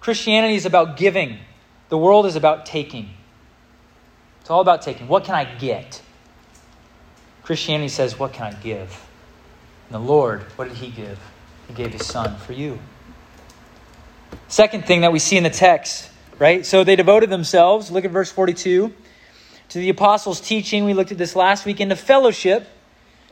Christianity 0.06 0.54
is 0.54 0.66
about 0.66 0.96
giving, 0.96 1.36
the 1.88 1.98
world 1.98 2.26
is 2.26 2.36
about 2.36 2.64
taking. 2.64 3.10
It's 4.40 4.48
all 4.48 4.60
about 4.60 4.80
taking. 4.80 5.08
What 5.08 5.24
can 5.24 5.34
I 5.34 5.44
get? 5.44 6.00
Christianity 7.42 7.88
says, 7.88 8.16
What 8.16 8.32
can 8.32 8.44
I 8.44 8.52
give? 8.52 9.04
And 9.88 9.96
the 9.96 9.98
Lord, 9.98 10.42
what 10.54 10.68
did 10.68 10.76
He 10.76 10.90
give? 10.90 11.18
He 11.66 11.74
gave 11.74 11.92
His 11.92 12.06
Son 12.06 12.36
for 12.36 12.52
you. 12.52 12.78
Second 14.46 14.86
thing 14.86 15.00
that 15.00 15.10
we 15.10 15.18
see 15.18 15.36
in 15.36 15.42
the 15.42 15.50
text, 15.50 16.08
right? 16.38 16.64
So 16.64 16.84
they 16.84 16.94
devoted 16.94 17.28
themselves, 17.28 17.90
look 17.90 18.04
at 18.04 18.12
verse 18.12 18.30
42, 18.30 18.94
to 19.70 19.78
the 19.80 19.88
apostles' 19.88 20.40
teaching. 20.40 20.84
We 20.84 20.94
looked 20.94 21.10
at 21.10 21.18
this 21.18 21.34
last 21.34 21.66
week, 21.66 21.80
into 21.80 21.96
fellowship, 21.96 22.68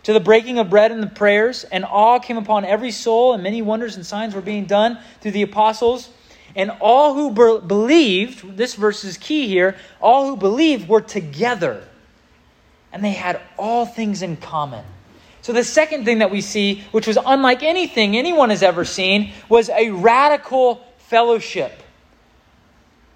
to 0.02 0.12
the 0.12 0.18
breaking 0.18 0.58
of 0.58 0.70
bread 0.70 0.90
and 0.90 1.00
the 1.00 1.06
prayers, 1.06 1.62
and 1.62 1.84
awe 1.84 2.18
came 2.18 2.36
upon 2.36 2.64
every 2.64 2.90
soul, 2.90 3.32
and 3.32 3.44
many 3.44 3.62
wonders 3.62 3.94
and 3.94 4.04
signs 4.04 4.34
were 4.34 4.40
being 4.40 4.64
done 4.64 4.98
through 5.20 5.30
the 5.30 5.42
apostles. 5.42 6.10
And 6.56 6.70
all 6.80 7.14
who 7.14 7.30
be- 7.30 7.66
believed, 7.66 8.56
this 8.56 8.74
verse 8.74 9.04
is 9.04 9.16
key 9.16 9.48
here, 9.48 9.76
all 10.00 10.28
who 10.28 10.36
believed 10.36 10.88
were 10.88 11.00
together. 11.00 11.82
And 12.92 13.02
they 13.02 13.12
had 13.12 13.40
all 13.58 13.86
things 13.86 14.22
in 14.22 14.36
common. 14.36 14.84
So, 15.42 15.52
the 15.52 15.64
second 15.64 16.04
thing 16.04 16.20
that 16.20 16.30
we 16.30 16.40
see, 16.40 16.84
which 16.90 17.06
was 17.06 17.18
unlike 17.24 17.62
anything 17.62 18.16
anyone 18.16 18.48
has 18.50 18.62
ever 18.62 18.84
seen, 18.84 19.32
was 19.48 19.68
a 19.68 19.90
radical 19.90 20.82
fellowship, 20.96 21.82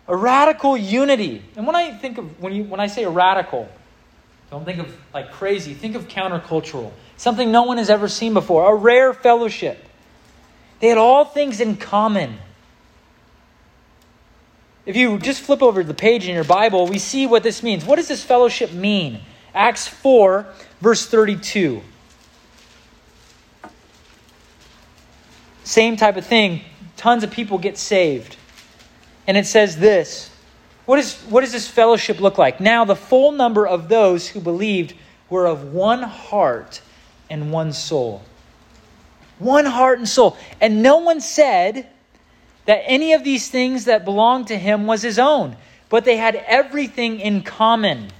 a 0.06 0.14
radical 0.14 0.76
unity. 0.76 1.42
And 1.56 1.66
when 1.66 1.74
I 1.74 1.92
think 1.92 2.18
of, 2.18 2.38
when, 2.40 2.52
you, 2.52 2.64
when 2.64 2.80
I 2.80 2.88
say 2.88 3.06
radical, 3.06 3.68
don't 4.50 4.64
think 4.64 4.78
of 4.78 4.94
like 5.14 5.32
crazy, 5.32 5.74
think 5.74 5.94
of 5.94 6.08
countercultural, 6.08 6.92
something 7.16 7.50
no 7.50 7.62
one 7.62 7.78
has 7.78 7.88
ever 7.88 8.08
seen 8.08 8.34
before, 8.34 8.70
a 8.70 8.74
rare 8.74 9.14
fellowship. 9.14 9.82
They 10.80 10.88
had 10.88 10.98
all 10.98 11.24
things 11.24 11.60
in 11.60 11.76
common. 11.76 12.38
If 14.88 14.96
you 14.96 15.18
just 15.18 15.42
flip 15.42 15.62
over 15.62 15.84
the 15.84 15.92
page 15.92 16.26
in 16.26 16.34
your 16.34 16.44
Bible, 16.44 16.86
we 16.86 16.98
see 16.98 17.26
what 17.26 17.42
this 17.42 17.62
means. 17.62 17.84
What 17.84 17.96
does 17.96 18.08
this 18.08 18.24
fellowship 18.24 18.72
mean? 18.72 19.20
Acts 19.54 19.86
4, 19.86 20.46
verse 20.80 21.04
32. 21.04 21.82
Same 25.62 25.98
type 25.98 26.16
of 26.16 26.24
thing 26.24 26.62
tons 26.96 27.22
of 27.22 27.30
people 27.30 27.58
get 27.58 27.76
saved. 27.76 28.36
And 29.26 29.36
it 29.36 29.46
says 29.46 29.76
this 29.76 30.30
what, 30.86 30.98
is, 30.98 31.16
what 31.28 31.42
does 31.42 31.52
this 31.52 31.68
fellowship 31.68 32.18
look 32.18 32.38
like? 32.38 32.58
Now, 32.58 32.86
the 32.86 32.96
full 32.96 33.32
number 33.32 33.66
of 33.66 33.90
those 33.90 34.26
who 34.26 34.40
believed 34.40 34.94
were 35.28 35.46
of 35.46 35.74
one 35.74 36.02
heart 36.02 36.80
and 37.28 37.52
one 37.52 37.74
soul. 37.74 38.22
One 39.38 39.66
heart 39.66 39.98
and 39.98 40.08
soul. 40.08 40.38
And 40.62 40.82
no 40.82 40.96
one 40.96 41.20
said 41.20 41.90
that 42.68 42.82
any 42.84 43.14
of 43.14 43.24
these 43.24 43.48
things 43.48 43.86
that 43.86 44.04
belonged 44.04 44.48
to 44.48 44.58
him 44.58 44.86
was 44.86 45.00
his 45.00 45.18
own, 45.18 45.56
but 45.88 46.04
they 46.04 46.18
had 46.18 46.34
everything 46.34 47.18
in 47.18 47.40
common. 47.40 48.10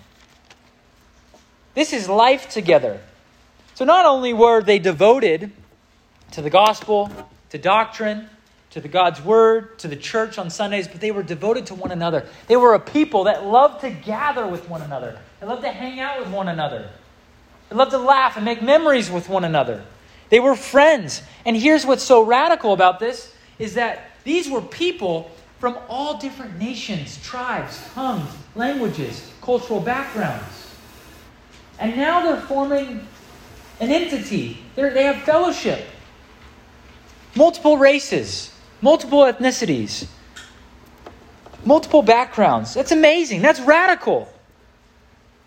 This 1.74 1.92
is 1.92 2.08
life 2.08 2.48
together. 2.48 2.98
So 3.74 3.84
not 3.84 4.06
only 4.06 4.32
were 4.32 4.62
they 4.62 4.78
devoted 4.78 5.52
to 6.30 6.40
the 6.40 6.48
gospel, 6.48 7.12
to 7.50 7.58
doctrine, 7.58 8.30
to 8.70 8.80
the 8.80 8.88
God's 8.88 9.20
word, 9.20 9.78
to 9.80 9.88
the 9.88 9.96
church 9.96 10.38
on 10.38 10.48
Sundays, 10.48 10.88
but 10.88 11.02
they 11.02 11.10
were 11.10 11.22
devoted 11.22 11.66
to 11.66 11.74
one 11.74 11.90
another. 11.90 12.26
They 12.46 12.56
were 12.56 12.72
a 12.72 12.80
people 12.80 13.24
that 13.24 13.44
loved 13.44 13.82
to 13.82 13.90
gather 13.90 14.46
with 14.46 14.66
one 14.70 14.80
another. 14.80 15.18
They 15.40 15.46
loved 15.46 15.60
to 15.60 15.70
hang 15.70 16.00
out 16.00 16.20
with 16.20 16.30
one 16.30 16.48
another. 16.48 16.88
They 17.68 17.76
loved 17.76 17.90
to 17.90 17.98
laugh 17.98 18.36
and 18.36 18.46
make 18.46 18.62
memories 18.62 19.10
with 19.10 19.28
one 19.28 19.44
another. 19.44 19.84
They 20.30 20.40
were 20.40 20.56
friends. 20.56 21.20
And 21.44 21.54
here's 21.54 21.84
what's 21.84 22.02
so 22.02 22.22
radical 22.22 22.72
about 22.72 22.98
this 22.98 23.34
is 23.58 23.74
that 23.74 24.10
these 24.28 24.50
were 24.50 24.60
people 24.60 25.30
from 25.58 25.78
all 25.88 26.18
different 26.18 26.58
nations, 26.58 27.16
tribes, 27.24 27.80
tongues, 27.94 28.28
languages, 28.54 29.32
cultural 29.40 29.80
backgrounds. 29.80 30.68
And 31.78 31.96
now 31.96 32.22
they're 32.22 32.42
forming 32.42 33.06
an 33.80 33.90
entity. 33.90 34.58
They're, 34.74 34.92
they 34.92 35.04
have 35.04 35.22
fellowship. 35.22 35.82
Multiple 37.36 37.78
races, 37.78 38.52
multiple 38.82 39.20
ethnicities, 39.20 40.06
multiple 41.64 42.02
backgrounds. 42.02 42.74
That's 42.74 42.92
amazing. 42.92 43.40
That's 43.40 43.60
radical. 43.60 44.28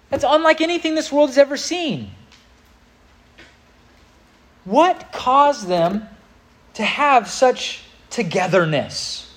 That's 0.09 0.25
unlike 0.27 0.59
anything 0.59 0.95
this 0.95 1.11
world 1.11 1.29
has 1.29 1.37
ever 1.37 1.55
seen. 1.55 2.09
What 4.65 5.11
caused 5.11 5.67
them 5.67 6.07
to 6.73 6.83
have 6.83 7.27
such 7.27 7.83
togetherness. 8.11 9.33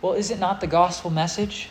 Well, 0.00 0.14
is 0.14 0.30
it 0.30 0.38
not 0.38 0.60
the 0.60 0.66
gospel 0.66 1.10
message? 1.10 1.68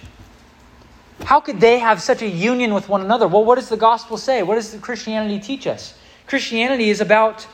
How 1.23 1.39
could 1.39 1.59
they 1.59 1.79
have 1.79 2.01
such 2.01 2.21
a 2.21 2.27
union 2.27 2.73
with 2.73 2.89
one 2.89 3.01
another? 3.01 3.27
Well, 3.27 3.43
what 3.43 3.55
does 3.55 3.69
the 3.69 3.77
gospel 3.77 4.17
say? 4.17 4.43
What 4.43 4.55
does 4.55 4.75
Christianity 4.81 5.39
teach 5.39 5.65
us? 5.65 5.97
Christianity 6.27 6.89
is 6.89 7.01
about 7.01 7.47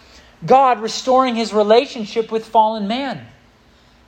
God 0.45 0.81
restoring 0.81 1.35
his 1.35 1.53
relationship 1.53 2.31
with 2.31 2.45
fallen 2.45 2.87
man. 2.87 3.27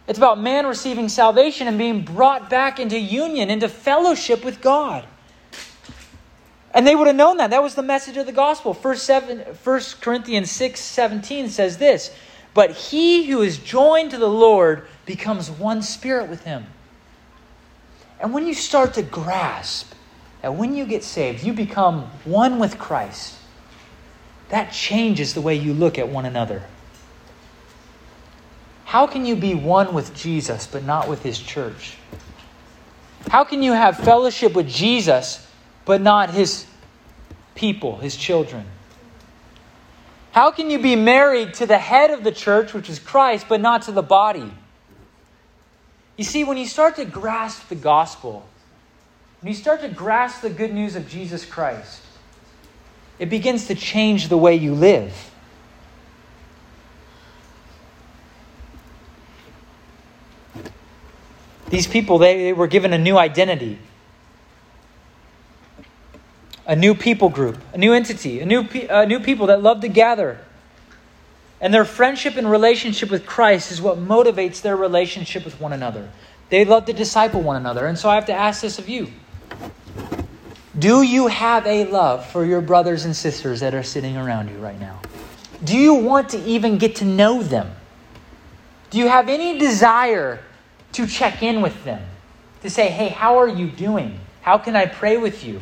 It's 0.08 0.18
about 0.18 0.40
man 0.40 0.66
receiving 0.66 1.08
salvation 1.08 1.68
and 1.68 1.78
being 1.78 2.02
brought 2.02 2.50
back 2.50 2.80
into 2.80 3.00
union, 3.00 3.50
into 3.50 3.70
fellowship 3.70 4.44
with 4.44 4.60
God. 4.60 5.06
And 6.74 6.88
they 6.88 6.96
would 6.96 7.08
have 7.08 7.16
known 7.16 7.38
that. 7.38 7.52
That 7.52 7.62
was 7.62 7.76
the 7.76 7.84
message 7.84 8.18
of 8.18 8.26
the 8.26 8.32
gospel. 8.32 8.74
1 8.74 8.98
Corinthians 10.02 10.52
6 10.52 10.80
17 10.80 11.50
says 11.50 11.78
this 11.78 12.14
But 12.54 12.72
he 12.72 13.26
who 13.26 13.42
is 13.42 13.58
joined 13.58 14.12
to 14.12 14.18
the 14.18 14.30
Lord 14.30 14.88
becomes 15.06 15.50
one 15.50 15.82
spirit 15.82 16.30
with 16.30 16.44
him. 16.44 16.66
And 18.20 18.34
when 18.34 18.48
you 18.48 18.54
start 18.54 18.94
to 18.94 19.02
grasp 19.02 19.94
that 20.42 20.56
when 20.56 20.76
you 20.76 20.86
get 20.86 21.04
saved, 21.04 21.44
you 21.44 21.54
become 21.54 22.04
one 22.26 22.60
with 22.60 22.78
Christ, 22.78 23.38
that 24.50 24.72
changes 24.72 25.34
the 25.34 25.42
way 25.42 25.56
you 25.56 25.74
look 25.74 25.98
at 25.98 26.10
one 26.10 26.26
another. 26.26 26.64
How 28.86 29.08
can 29.08 29.26
you 29.26 29.36
be 29.36 29.56
one 29.56 29.94
with 29.94 30.14
Jesus 30.16 30.68
but 30.68 30.84
not 30.84 31.10
with 31.10 31.24
his 31.24 31.40
church? 31.40 31.98
How 33.30 33.44
can 33.44 33.64
you 33.64 33.72
have 33.72 33.98
fellowship 33.98 34.54
with 34.54 34.70
Jesus 34.70 35.48
but 35.86 36.02
not 36.02 36.30
his 36.30 36.68
people, 37.56 37.98
his 37.98 38.16
children? 38.16 38.66
How 40.34 40.50
can 40.50 40.72
you 40.72 40.80
be 40.80 40.96
married 40.96 41.54
to 41.56 41.68
the 41.68 41.78
head 41.78 42.10
of 42.10 42.24
the 42.24 42.32
church, 42.32 42.74
which 42.74 42.90
is 42.90 42.98
Christ, 42.98 43.46
but 43.48 43.62
not 43.62 43.84
to 43.84 43.92
the 43.92 44.02
body? 44.02 44.52
You 46.18 46.24
see, 46.24 46.44
when 46.44 46.58
you 46.58 46.66
start 46.66 46.96
to 46.96 47.06
grasp 47.06 47.70
the 47.70 47.76
gospel, 47.76 48.44
when 49.42 49.52
you 49.52 49.56
start 49.56 49.82
to 49.82 49.90
grasp 49.90 50.42
the 50.42 50.50
good 50.50 50.74
news 50.74 50.96
of 50.96 51.08
Jesus 51.08 51.46
Christ, 51.46 52.02
it 53.20 53.30
begins 53.30 53.68
to 53.68 53.76
change 53.76 54.30
the 54.30 54.38
way 54.38 54.56
you 54.56 54.74
live. 54.74 55.14
These 61.70 61.86
people, 61.86 62.18
they, 62.18 62.46
they 62.46 62.54
were 62.54 62.68
given 62.68 62.92
a 62.92 62.98
new 62.98 63.20
identity, 63.20 63.78
a 66.66 66.76
new 66.76 66.96
people 66.96 67.30
group, 67.30 67.58
a 67.74 67.78
new 67.78 67.94
entity, 67.94 68.40
a 68.40 68.46
new, 68.46 68.68
a 68.90 69.06
new 69.06 69.20
people 69.20 69.48
that 69.48 69.62
love 69.62 69.82
to 69.82 69.88
gather. 69.88 70.40
And 71.60 71.74
their 71.74 71.86
friendship 71.86 72.36
and 72.36 72.50
relationship 72.50 73.10
with 73.10 73.26
Christ 73.26 73.72
is 73.72 73.82
what 73.82 73.98
motivates 73.98 74.62
their 74.62 74.76
relationship 74.76 75.46
with 75.46 75.60
one 75.60 75.74
another. 75.74 76.10
They 76.50 76.66
love 76.66 76.86
to 76.86 76.94
disciple 76.94 77.42
one 77.42 77.56
another. 77.56 77.88
And 77.88 77.98
so 77.98 78.10
I 78.10 78.16
have 78.16 78.26
to 78.28 78.34
ask 78.34 78.62
this 78.62 78.80
of 78.80 78.90
you 78.90 79.08
Do 80.78 81.02
you 81.02 81.28
have 81.28 81.66
a 81.66 81.86
love 81.86 82.26
for 82.26 82.46
your 82.46 82.62
brothers 82.62 83.06
and 83.06 83.16
sisters 83.16 83.62
that 83.62 83.74
are 83.74 83.84
sitting 83.84 84.18
around 84.18 84.50
you 84.50 84.58
right 84.58 84.80
now? 84.80 85.02
Do 85.64 85.78
you 85.78 85.94
want 85.94 86.30
to 86.30 86.44
even 86.44 86.78
get 86.78 86.98
to 86.98 87.06
know 87.06 87.42
them? 87.42 87.74
Do 88.90 88.98
you 89.00 89.08
have 89.08 89.30
any 89.30 89.58
desire 89.58 90.40
to 90.92 91.08
check 91.08 91.42
in 91.42 91.62
with 91.62 91.84
them, 91.84 92.06
to 92.62 92.70
say, 92.70 92.90
hey, 92.90 93.10
how 93.10 93.38
are 93.38 93.48
you 93.48 93.68
doing? 93.68 94.20
How 94.42 94.58
can 94.58 94.76
I 94.76 94.86
pray 94.86 95.18
with 95.18 95.44
you? 95.44 95.62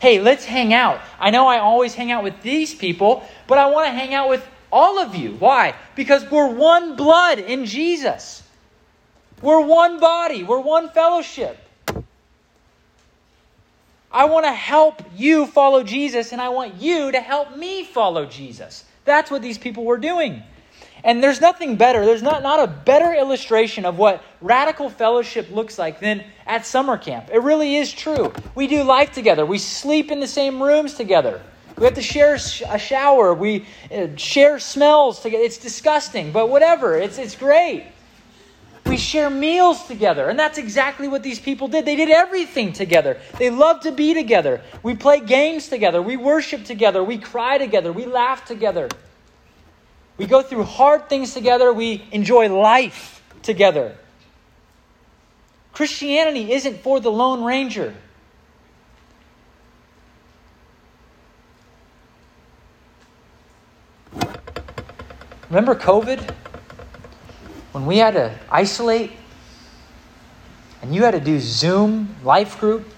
Hey, 0.00 0.20
let's 0.20 0.44
hang 0.44 0.72
out. 0.72 1.00
I 1.18 1.30
know 1.30 1.46
I 1.46 1.58
always 1.58 1.94
hang 1.94 2.12
out 2.12 2.22
with 2.22 2.40
these 2.42 2.74
people, 2.74 3.26
but 3.46 3.58
I 3.58 3.66
want 3.70 3.86
to 3.86 3.92
hang 3.92 4.14
out 4.14 4.28
with 4.28 4.46
all 4.70 4.98
of 4.98 5.14
you. 5.14 5.32
Why? 5.32 5.74
Because 5.96 6.28
we're 6.30 6.52
one 6.52 6.96
blood 6.96 7.38
in 7.38 7.64
Jesus. 7.64 8.42
We're 9.42 9.60
one 9.60 10.00
body, 10.00 10.42
we're 10.42 10.60
one 10.60 10.90
fellowship. 10.90 11.58
I 14.10 14.24
want 14.24 14.46
to 14.46 14.52
help 14.52 15.02
you 15.16 15.46
follow 15.46 15.82
Jesus, 15.82 16.32
and 16.32 16.40
I 16.40 16.48
want 16.48 16.76
you 16.76 17.12
to 17.12 17.20
help 17.20 17.56
me 17.56 17.84
follow 17.84 18.24
Jesus. 18.26 18.84
That's 19.04 19.30
what 19.30 19.42
these 19.42 19.58
people 19.58 19.84
were 19.84 19.98
doing. 19.98 20.42
And 21.04 21.22
there's 21.22 21.40
nothing 21.40 21.76
better, 21.76 22.04
there's 22.04 22.22
not, 22.22 22.42
not 22.42 22.62
a 22.62 22.66
better 22.66 23.14
illustration 23.14 23.84
of 23.84 23.98
what 23.98 24.22
radical 24.40 24.90
fellowship 24.90 25.50
looks 25.50 25.78
like 25.78 26.00
than 26.00 26.24
at 26.46 26.66
summer 26.66 26.98
camp. 26.98 27.28
It 27.32 27.42
really 27.42 27.76
is 27.76 27.92
true. 27.92 28.32
We 28.54 28.66
do 28.66 28.82
life 28.82 29.12
together, 29.12 29.46
we 29.46 29.58
sleep 29.58 30.10
in 30.10 30.20
the 30.20 30.26
same 30.26 30.62
rooms 30.62 30.94
together. 30.94 31.40
We 31.78 31.84
have 31.84 31.94
to 31.94 32.02
share 32.02 32.34
a 32.34 32.78
shower. 32.78 33.32
We 33.34 33.64
uh, 33.94 34.08
share 34.16 34.58
smells 34.58 35.20
together. 35.20 35.44
It's 35.44 35.58
disgusting, 35.58 36.32
but 36.32 36.48
whatever. 36.48 36.98
It's, 36.98 37.18
it's 37.18 37.36
great. 37.36 37.84
We 38.84 38.96
share 38.96 39.30
meals 39.30 39.86
together. 39.86 40.28
And 40.28 40.36
that's 40.38 40.58
exactly 40.58 41.06
what 41.06 41.22
these 41.22 41.38
people 41.38 41.68
did. 41.68 41.84
They 41.84 41.94
did 41.94 42.10
everything 42.10 42.72
together. 42.72 43.20
They 43.38 43.50
loved 43.50 43.84
to 43.84 43.92
be 43.92 44.12
together. 44.12 44.60
We 44.82 44.96
play 44.96 45.20
games 45.20 45.68
together. 45.68 46.02
We 46.02 46.16
worship 46.16 46.64
together. 46.64 47.04
We 47.04 47.18
cry 47.18 47.58
together. 47.58 47.92
We 47.92 48.06
laugh 48.06 48.44
together. 48.44 48.88
We 50.18 50.26
go 50.26 50.42
through 50.42 50.64
hard 50.64 51.08
things 51.08 51.32
together. 51.32 51.72
We 51.72 52.04
enjoy 52.10 52.48
life 52.48 53.22
together. 53.42 53.96
Christianity 55.72 56.52
isn't 56.52 56.82
for 56.82 56.98
the 56.98 57.10
Lone 57.10 57.44
Ranger. 57.44 57.94
Remember 65.48 65.74
COVID? 65.74 66.34
When 67.72 67.86
we 67.86 67.98
had 67.98 68.14
to 68.14 68.36
isolate 68.50 69.12
and 70.82 70.94
you 70.94 71.04
had 71.04 71.12
to 71.12 71.20
do 71.20 71.38
Zoom 71.38 72.16
life 72.24 72.58
group 72.58 72.88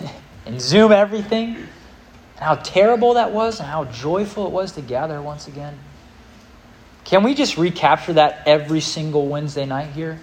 and 0.46 0.60
Zoom 0.60 0.92
everything? 0.92 1.66
How 2.42 2.56
terrible 2.56 3.14
that 3.14 3.32
was 3.32 3.60
and 3.60 3.68
how 3.68 3.84
joyful 3.84 4.46
it 4.46 4.52
was 4.52 4.72
to 4.72 4.82
gather 4.82 5.20
once 5.22 5.48
again? 5.48 5.78
Can 7.04 7.22
we 7.22 7.34
just 7.34 7.56
recapture 7.56 8.14
that 8.14 8.42
every 8.46 8.80
single 8.80 9.26
Wednesday 9.26 9.66
night 9.66 9.92
here? 9.92 10.18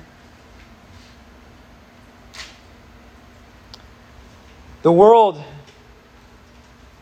The 4.82 4.92
world 4.92 5.44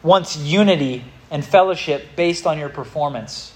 wants 0.02 0.36
unity 0.36 1.04
and 1.30 1.46
fellowship 1.46 2.16
based 2.16 2.48
on 2.48 2.58
your 2.58 2.70
performance. 2.70 3.54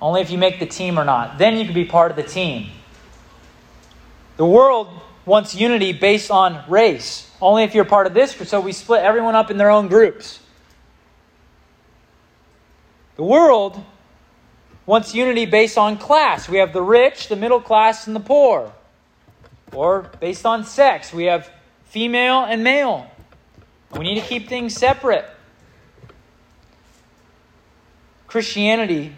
Only 0.00 0.20
if 0.20 0.30
you 0.30 0.38
make 0.38 0.58
the 0.58 0.66
team 0.66 0.98
or 0.98 1.04
not. 1.04 1.38
Then 1.38 1.56
you 1.56 1.64
can 1.64 1.74
be 1.74 1.84
part 1.84 2.10
of 2.10 2.16
the 2.16 2.24
team. 2.24 2.70
The 4.36 4.46
world 4.46 4.88
wants 5.24 5.54
unity 5.54 5.92
based 5.92 6.30
on 6.30 6.68
race. 6.68 7.30
Only 7.40 7.62
if 7.62 7.74
you're 7.74 7.84
part 7.84 8.08
of 8.08 8.14
this. 8.14 8.32
So 8.48 8.60
we 8.60 8.72
split 8.72 9.02
everyone 9.02 9.36
up 9.36 9.50
in 9.50 9.58
their 9.58 9.70
own 9.70 9.86
groups. 9.86 10.40
The 13.16 13.22
world 13.22 13.82
wants 14.86 15.14
unity 15.14 15.46
based 15.46 15.78
on 15.78 15.98
class. 15.98 16.48
We 16.48 16.58
have 16.58 16.72
the 16.72 16.82
rich, 16.82 17.28
the 17.28 17.36
middle 17.36 17.60
class, 17.60 18.06
and 18.06 18.16
the 18.16 18.20
poor. 18.20 18.72
Or 19.72 20.10
based 20.20 20.44
on 20.44 20.64
sex. 20.64 21.12
We 21.12 21.24
have 21.24 21.50
female 21.84 22.44
and 22.44 22.64
male. 22.64 23.10
We 23.92 24.00
need 24.00 24.20
to 24.20 24.26
keep 24.26 24.48
things 24.48 24.74
separate. 24.74 25.26
Christianity, 28.26 29.14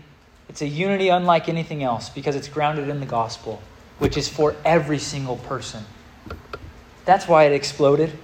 it's 0.48 0.60
a 0.60 0.66
unity 0.66 1.08
unlike 1.08 1.48
anything 1.48 1.84
else 1.84 2.08
because 2.08 2.34
it's 2.34 2.48
grounded 2.48 2.88
in 2.88 2.98
the 2.98 3.06
gospel, 3.06 3.62
which 4.00 4.16
is 4.16 4.28
for 4.28 4.56
every 4.64 4.98
single 4.98 5.36
person. 5.36 5.84
That's 7.04 7.28
why 7.28 7.44
it 7.44 7.52
exploded. 7.52 8.18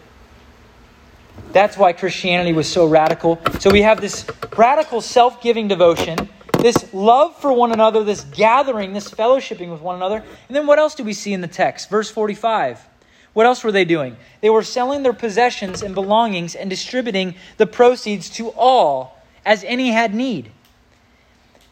That's 1.53 1.77
why 1.77 1.93
Christianity 1.93 2.53
was 2.53 2.71
so 2.71 2.87
radical. 2.87 3.41
So 3.59 3.71
we 3.71 3.83
have 3.83 4.01
this 4.01 4.27
radical 4.57 5.01
self 5.01 5.43
giving 5.43 5.69
devotion, 5.69 6.29
this 6.61 6.93
love 6.95 7.37
for 7.37 7.53
one 7.53 7.73
another, 7.73 8.05
this 8.05 8.25
gathering, 8.25 8.93
this 8.93 9.11
fellowshipping 9.11 9.71
with 9.71 9.81
one 9.81 9.97
another. 9.97 10.23
And 10.49 10.57
then 10.57 10.67
what 10.67 10.79
else 10.79 10.95
do 10.95 11.05
we 11.05 11.13
see 11.13 11.33
in 11.33 11.41
the 11.41 11.49
text? 11.49 11.91
Verse 11.91 12.11
45. 12.11 12.87
What 13.33 13.47
else 13.47 13.63
were 13.63 13.73
they 13.73 13.85
doing? 13.85 14.17
They 14.41 14.51
were 14.51 14.63
selling 14.63 15.03
their 15.03 15.13
possessions 15.13 15.83
and 15.83 15.95
belongings 15.95 16.55
and 16.55 16.69
distributing 16.69 17.37
the 17.59 17.67
proceeds 17.67 18.29
to 18.31 18.49
all 18.51 19.19
as 19.45 19.63
any 19.65 19.91
had 19.91 20.15
need. 20.15 20.51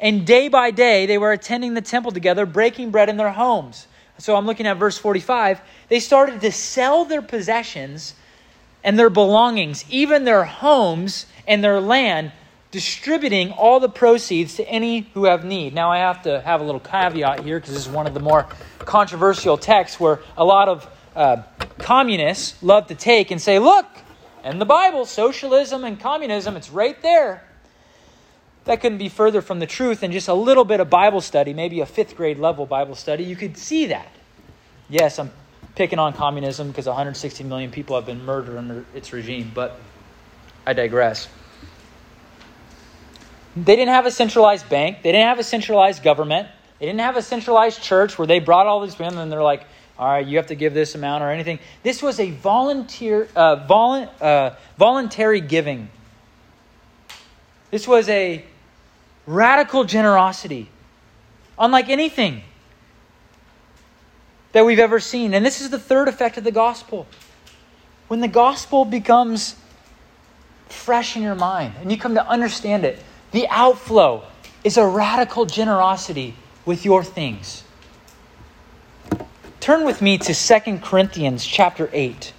And 0.00 0.26
day 0.26 0.48
by 0.48 0.70
day, 0.70 1.06
they 1.06 1.18
were 1.18 1.32
attending 1.32 1.74
the 1.74 1.80
temple 1.80 2.12
together, 2.12 2.46
breaking 2.46 2.90
bread 2.90 3.08
in 3.08 3.16
their 3.16 3.32
homes. 3.32 3.88
So 4.18 4.36
I'm 4.36 4.46
looking 4.46 4.66
at 4.66 4.76
verse 4.76 4.98
45. 4.98 5.60
They 5.88 6.00
started 6.00 6.40
to 6.40 6.52
sell 6.52 7.04
their 7.04 7.22
possessions 7.22 8.14
and 8.84 8.98
their 8.98 9.10
belongings, 9.10 9.84
even 9.90 10.24
their 10.24 10.44
homes 10.44 11.26
and 11.46 11.62
their 11.62 11.80
land, 11.80 12.32
distributing 12.70 13.50
all 13.52 13.80
the 13.80 13.88
proceeds 13.88 14.54
to 14.56 14.68
any 14.68 15.08
who 15.14 15.24
have 15.24 15.44
need. 15.44 15.74
Now, 15.74 15.90
I 15.90 15.98
have 15.98 16.22
to 16.22 16.40
have 16.40 16.60
a 16.60 16.64
little 16.64 16.80
caveat 16.80 17.40
here 17.40 17.58
because 17.58 17.74
this 17.74 17.86
is 17.86 17.92
one 17.92 18.06
of 18.06 18.14
the 18.14 18.20
more 18.20 18.46
controversial 18.80 19.56
texts 19.56 19.98
where 19.98 20.20
a 20.36 20.44
lot 20.44 20.68
of 20.68 20.88
uh, 21.16 21.42
communists 21.78 22.62
love 22.62 22.86
to 22.88 22.94
take 22.94 23.30
and 23.30 23.40
say, 23.40 23.58
look, 23.58 23.86
in 24.44 24.58
the 24.58 24.66
Bible, 24.66 25.04
socialism 25.04 25.84
and 25.84 25.98
communism, 25.98 26.56
it's 26.56 26.70
right 26.70 27.00
there. 27.02 27.42
that 28.68 28.80
couldn't 28.80 28.98
be 28.98 29.08
further 29.08 29.42
from 29.42 29.58
the 29.58 29.66
truth 29.66 30.02
and 30.02 30.12
just 30.12 30.28
a 30.28 30.34
little 30.34 30.64
bit 30.64 30.78
of 30.78 30.88
Bible 30.88 31.20
study, 31.20 31.52
maybe 31.54 31.80
a 31.80 31.86
fifth 31.86 32.16
grade 32.16 32.38
level 32.38 32.66
Bible 32.66 32.94
study, 32.94 33.24
you 33.24 33.34
could 33.34 33.56
see 33.56 33.86
that. 33.86 34.12
Yes, 34.88 35.18
I'm 35.18 35.30
picking 35.78 36.00
on 36.00 36.12
communism 36.12 36.66
because 36.68 36.86
160 36.86 37.44
million 37.44 37.70
people 37.70 37.94
have 37.94 38.04
been 38.04 38.24
murdered 38.24 38.58
under 38.58 38.84
its 38.96 39.12
regime, 39.12 39.52
but 39.54 39.78
I 40.66 40.72
digress. 40.72 41.28
They 43.54 43.76
didn't 43.76 43.94
have 43.94 44.04
a 44.04 44.10
centralized 44.10 44.68
bank, 44.68 45.02
they 45.02 45.12
didn't 45.12 45.28
have 45.28 45.38
a 45.38 45.44
centralized 45.44 46.02
government, 46.02 46.48
they 46.80 46.86
didn't 46.86 47.00
have 47.00 47.16
a 47.16 47.22
centralized 47.22 47.80
church 47.80 48.18
where 48.18 48.26
they 48.26 48.40
brought 48.40 48.66
all 48.66 48.80
these 48.80 48.96
people 48.96 49.18
and 49.18 49.30
they're 49.30 49.42
like, 49.42 49.64
all 49.96 50.08
right, 50.08 50.26
you 50.26 50.36
have 50.36 50.48
to 50.48 50.56
give 50.56 50.74
this 50.74 50.96
amount 50.96 51.22
or 51.22 51.30
anything. 51.30 51.60
This 51.84 52.02
was 52.02 52.18
a 52.18 52.32
volunteer, 52.32 53.28
uh, 53.36 53.64
volu- 53.68 54.10
uh, 54.20 54.56
voluntary 54.78 55.40
giving. 55.40 55.90
This 57.70 57.86
was 57.86 58.08
a 58.08 58.44
radical 59.26 59.84
generosity, 59.84 60.70
unlike 61.56 61.88
anything 61.88 62.42
that 64.58 64.64
we've 64.64 64.80
ever 64.80 64.98
seen. 64.98 65.34
And 65.34 65.46
this 65.46 65.60
is 65.60 65.70
the 65.70 65.78
third 65.78 66.08
effect 66.08 66.36
of 66.36 66.42
the 66.42 66.50
gospel. 66.50 67.06
When 68.08 68.18
the 68.18 68.26
gospel 68.26 68.84
becomes 68.84 69.54
fresh 70.68 71.16
in 71.16 71.22
your 71.22 71.36
mind 71.36 71.74
and 71.80 71.92
you 71.92 71.96
come 71.96 72.16
to 72.16 72.26
understand 72.26 72.84
it, 72.84 72.98
the 73.30 73.46
outflow 73.50 74.24
is 74.64 74.76
a 74.76 74.84
radical 74.84 75.46
generosity 75.46 76.34
with 76.66 76.84
your 76.84 77.04
things. 77.04 77.62
Turn 79.60 79.84
with 79.84 80.02
me 80.02 80.18
to 80.18 80.34
2 80.34 80.78
Corinthians 80.78 81.46
chapter 81.46 81.88
8. 81.92 82.32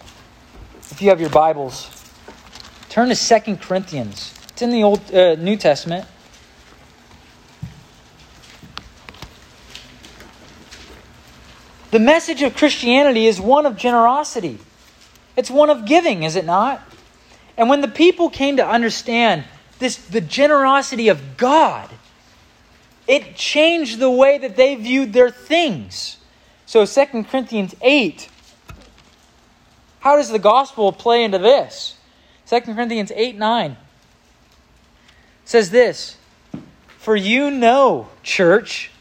If 0.91 1.01
you 1.01 1.07
have 1.11 1.21
your 1.21 1.29
Bibles, 1.29 1.89
turn 2.89 3.07
to 3.07 3.15
2 3.15 3.55
Corinthians. 3.55 4.33
It's 4.49 4.61
in 4.61 4.71
the 4.71 4.83
Old 4.83 5.15
uh, 5.15 5.35
New 5.35 5.55
Testament. 5.55 6.05
The 11.91 11.99
message 11.99 12.41
of 12.41 12.55
Christianity 12.55 13.25
is 13.25 13.41
one 13.41 13.65
of 13.65 13.77
generosity. 13.77 14.59
It's 15.35 15.49
one 15.49 15.69
of 15.69 15.85
giving, 15.85 16.23
is 16.23 16.35
it 16.35 16.45
not? 16.45 16.81
And 17.57 17.69
when 17.69 17.81
the 17.81 17.87
people 17.87 18.29
came 18.29 18.57
to 18.57 18.65
understand 18.65 19.43
this 19.79 19.97
the 19.97 20.21
generosity 20.21 21.09
of 21.09 21.37
God, 21.37 21.89
it 23.07 23.35
changed 23.35 23.99
the 23.99 24.11
way 24.11 24.37
that 24.37 24.55
they 24.55 24.75
viewed 24.75 25.13
their 25.13 25.29
things. 25.29 26.17
So 26.65 26.85
2 26.85 27.23
Corinthians 27.23 27.75
8 27.81 28.29
how 29.99 30.15
does 30.15 30.29
the 30.29 30.39
gospel 30.39 30.91
play 30.91 31.23
into 31.23 31.37
this? 31.37 31.95
2 32.47 32.61
Corinthians 32.61 33.11
8 33.13 33.37
9 33.37 33.77
says 35.45 35.69
this 35.69 36.17
For 36.97 37.15
you 37.15 37.51
know, 37.51 38.09
church, 38.23 38.91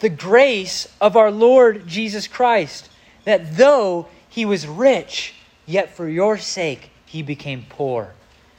the 0.00 0.08
grace 0.08 0.88
of 1.00 1.16
our 1.16 1.30
Lord 1.30 1.86
Jesus 1.86 2.26
Christ, 2.26 2.88
that 3.24 3.56
though 3.56 4.08
he 4.28 4.44
was 4.44 4.66
rich, 4.66 5.34
yet 5.66 5.94
for 5.94 6.08
your 6.08 6.38
sake 6.38 6.90
he 7.04 7.22
became 7.22 7.66
poor, 7.68 8.12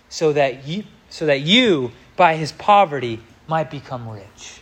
so 0.09 0.33
that 0.33 0.67
you, 0.67 0.83
so 1.09 1.25
that 1.25 1.41
you 1.41 1.91
by 2.15 2.35
his 2.35 2.51
poverty 2.51 3.19
might 3.47 3.71
become 3.71 4.09
rich. 4.09 4.59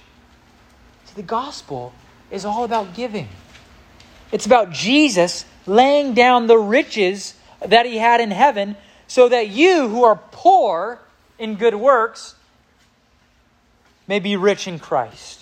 See, 1.06 1.16
the 1.16 1.24
gospel 1.24 1.94
is 2.30 2.46
all 2.46 2.64
about 2.64 2.94
giving. 2.94 3.28
It's 4.32 4.46
about 4.46 4.72
Jesus 4.72 5.46
laying 5.66 6.14
down 6.14 6.48
the 6.48 6.58
riches 6.58 7.36
that 7.66 7.86
he 7.86 7.98
had 7.98 8.22
in 8.22 8.32
heaven 8.32 8.76
so 9.08 9.30
that 9.30 9.50
you 9.50 9.88
who 9.88 10.04
are 10.04 10.20
poor 10.32 11.00
in 11.40 11.56
good 11.56 11.76
works 11.76 12.36
may 14.08 14.20
be 14.20 14.36
rich 14.36 14.68
in 14.68 14.80
Christ. 14.80 15.37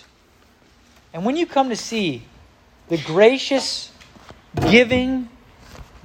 And 1.16 1.24
when 1.24 1.38
you 1.38 1.46
come 1.46 1.70
to 1.70 1.76
see 1.76 2.24
the 2.88 2.98
gracious, 2.98 3.90
giving 4.68 5.30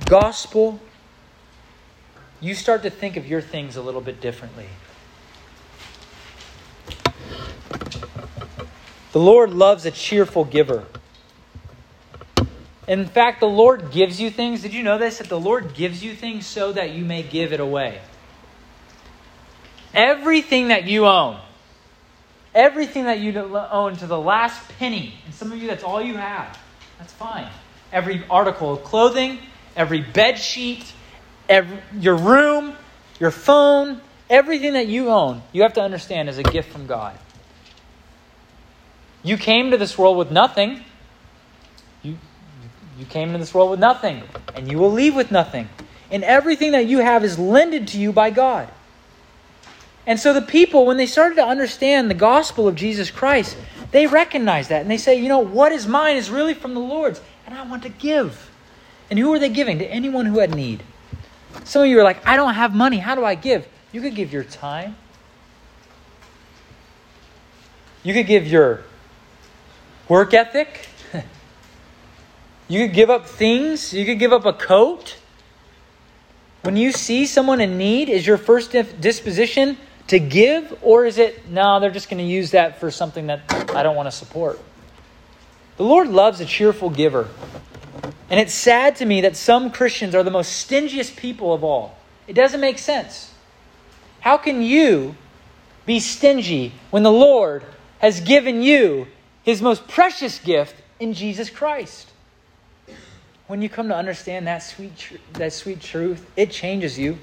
gospel, 0.06 0.80
you 2.40 2.56
start 2.56 2.84
to 2.84 2.90
think 2.90 3.18
of 3.18 3.28
your 3.28 3.42
things 3.42 3.76
a 3.76 3.82
little 3.82 4.00
bit 4.00 4.22
differently. 4.22 4.68
The 9.12 9.20
Lord 9.20 9.52
loves 9.52 9.86
a 9.86 9.92
cheerful 9.92 10.46
giver. 10.46 10.86
In 12.88 13.06
fact, 13.06 13.42
the 13.42 13.50
Lord 13.50 13.92
gives 13.92 14.22
you 14.22 14.30
things. 14.30 14.62
Did 14.62 14.74
you 14.74 14.82
know 14.82 14.98
this? 14.98 15.18
That 15.18 15.28
the 15.28 15.38
Lord 15.38 15.74
gives 15.74 16.02
you 16.02 16.16
things 16.16 16.48
so 16.48 16.72
that 16.72 16.92
you 16.92 17.04
may 17.04 17.22
give 17.22 17.52
it 17.52 17.60
away. 17.60 18.00
Everything 19.94 20.70
that 20.70 20.86
you 20.86 21.06
own 21.06 21.38
Everything 22.54 23.06
that 23.06 23.20
you 23.20 23.38
own 23.38 23.96
to 23.98 24.08
the 24.08 24.20
last 24.20 24.68
penny, 24.78 25.16
and 25.26 25.34
some 25.34 25.52
of 25.52 25.62
you 25.62 25.68
that's 25.68 25.84
all 25.84 26.02
you 26.02 26.16
have, 26.16 26.58
that's 27.00 27.14
fine. 27.14 27.48
Every 27.94 28.24
article 28.30 28.74
of 28.74 28.84
clothing, 28.84 29.40
every 29.76 30.02
bed 30.02 30.38
sheet, 30.38 30.92
every, 31.48 31.80
your 31.98 32.18
room, 32.18 32.74
your 33.20 33.32
phone, 33.32 34.02
everything 34.30 34.74
that 34.74 34.88
you 34.88 35.10
own, 35.10 35.42
you 35.54 35.62
have 35.62 35.74
to 35.74 35.82
understand 35.82 36.28
is 36.28 36.38
a 36.38 36.44
gift 36.44 36.72
from 36.72 36.88
God. 36.88 37.18
You 39.24 39.38
came 39.38 39.72
to 39.72 39.78
this 39.78 39.98
world 39.98 40.18
with 40.18 40.32
nothing. 40.32 40.84
You, 42.02 42.18
you 42.98 43.06
came 43.06 43.32
to 43.34 43.38
this 43.38 43.54
world 43.54 43.70
with 43.70 43.80
nothing, 43.80 44.24
and 44.56 44.70
you 44.70 44.78
will 44.78 44.92
leave 44.92 45.16
with 45.16 45.32
nothing. 45.32 45.70
And 46.10 46.24
everything 46.24 46.74
that 46.74 46.88
you 46.88 47.00
have 47.00 47.24
is 47.24 47.40
lended 47.40 47.90
to 47.90 47.98
you 47.98 48.12
by 48.12 48.32
God. 48.32 48.68
And 50.08 50.20
so 50.20 50.34
the 50.34 50.42
people, 50.42 50.86
when 50.86 50.98
they 50.98 51.06
started 51.06 51.36
to 51.36 51.46
understand 51.46 52.10
the 52.10 52.16
gospel 52.16 52.68
of 52.68 52.76
Jesus 52.76 53.12
Christ, 53.12 53.56
they 53.92 54.08
recognized 54.08 54.70
that 54.70 54.82
and 54.82 54.90
they 54.90 54.98
say, 54.98 55.16
you 55.16 55.28
know, 55.28 55.40
what 55.40 55.72
is 55.72 55.88
mine 55.88 56.16
is 56.16 56.30
really 56.30 56.54
from 56.54 56.74
the 56.74 56.80
Lord's, 56.80 57.22
and 57.46 57.54
I 57.56 57.64
want 57.68 57.84
to 57.84 57.90
give. 57.90 58.50
And 59.10 59.20
who 59.20 59.32
are 59.34 59.40
they 59.40 59.50
giving? 59.50 59.80
To 59.80 59.86
anyone 59.86 60.26
who 60.26 60.40
had 60.40 60.56
need. 60.56 60.84
Some 61.66 61.84
of 61.84 61.88
you 61.90 62.00
are 62.00 62.04
like, 62.04 62.26
I 62.26 62.36
don't 62.38 62.54
have 62.54 62.74
money. 62.74 62.98
How 62.98 63.14
do 63.14 63.26
I 63.26 63.36
give? 63.36 63.68
You 63.92 64.02
could 64.02 64.16
give 64.16 64.32
your 64.32 64.44
time. 64.44 64.96
You 68.04 68.14
could 68.14 68.26
give 68.26 68.48
your 68.48 68.84
work 70.08 70.34
ethic. 70.34 70.88
you 72.68 72.88
could 72.88 72.96
give 72.96 73.10
up 73.10 73.28
things. 73.28 73.94
You 73.94 74.06
could 74.06 74.18
give 74.18 74.34
up 74.34 74.46
a 74.46 74.54
coat. 74.54 75.18
When 76.62 76.78
you 76.78 76.92
see 76.92 77.26
someone 77.26 77.60
in 77.60 77.78
need, 77.78 78.08
is 78.08 78.26
your 78.26 78.38
first 78.38 78.72
disposition 78.72 79.78
to 80.08 80.20
give, 80.20 80.78
or 80.82 81.06
is 81.06 81.18
it, 81.18 81.48
no, 81.50 81.80
they're 81.80 81.92
just 81.92 82.10
going 82.10 82.18
to 82.24 82.30
use 82.30 82.52
that 82.52 82.80
for 82.80 82.92
something 82.92 83.28
that 83.28 83.42
I 83.74 83.84
don't 83.84 83.96
want 83.96 84.08
to 84.08 84.12
support? 84.12 84.60
The 85.78 85.84
Lord 85.84 86.10
loves 86.10 86.40
a 86.42 86.46
cheerful 86.46 86.90
giver. 86.90 87.28
And 88.30 88.40
it's 88.40 88.54
sad 88.54 88.96
to 88.98 89.06
me 89.06 89.22
that 89.22 89.36
some 89.36 89.72
Christians 89.72 90.16
are 90.16 90.24
the 90.24 90.32
most 90.32 90.68
stingiest 90.68 91.18
people 91.18 91.54
of 91.54 91.64
all. 91.64 91.98
It 92.28 92.34
doesn't 92.34 92.62
make 92.62 92.78
sense. 92.78 93.34
How 94.22 94.38
can 94.38 94.62
you 94.62 95.16
be 95.86 96.00
stingy 96.00 96.74
when 96.92 97.04
the 97.04 97.12
Lord 97.12 97.64
has 98.00 98.22
given 98.22 98.62
you 98.62 99.08
his 99.44 99.62
most 99.62 99.88
precious 99.88 100.40
gift 100.40 100.76
in 101.00 101.14
Jesus 101.14 101.50
Christ? 101.50 102.10
When 103.48 103.62
you 103.62 103.68
come 103.68 103.90
to 103.90 103.96
understand 103.96 104.48
that 104.48 104.60
sweet, 104.60 105.20
that 105.34 105.52
sweet 105.52 105.82
truth, 105.82 106.26
it 106.38 106.52
changes 106.52 106.98
you. 106.98 107.18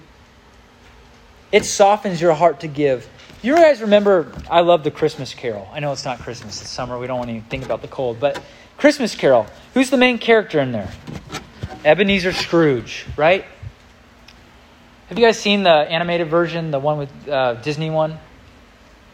It 1.50 1.64
softens 1.64 2.20
your 2.20 2.34
heart 2.34 2.60
to 2.60 2.68
give. 2.68 3.08
You 3.42 3.54
guys 3.54 3.80
remember, 3.80 4.32
I 4.50 4.60
love 4.60 4.84
the 4.84 4.90
Christmas 4.90 5.32
Carol. 5.32 5.68
I 5.72 5.80
know 5.80 5.92
it's 5.92 6.04
not 6.04 6.18
Christmas, 6.18 6.60
it's 6.60 6.70
summer. 6.70 6.98
We 6.98 7.06
don't 7.06 7.18
want 7.18 7.30
to 7.30 7.40
think 7.48 7.64
about 7.64 7.82
the 7.82 7.88
cold. 7.88 8.18
But 8.20 8.42
Christmas 8.76 9.14
Carol, 9.14 9.46
who's 9.74 9.90
the 9.90 9.96
main 9.96 10.18
character 10.18 10.60
in 10.60 10.72
there? 10.72 10.90
Ebenezer 11.84 12.32
Scrooge, 12.32 13.06
right? 13.16 13.44
Have 15.08 15.18
you 15.18 15.24
guys 15.24 15.38
seen 15.38 15.62
the 15.62 15.70
animated 15.70 16.28
version, 16.28 16.70
the 16.70 16.78
one 16.78 16.98
with 16.98 17.28
uh, 17.28 17.54
Disney 17.54 17.88
one? 17.88 18.18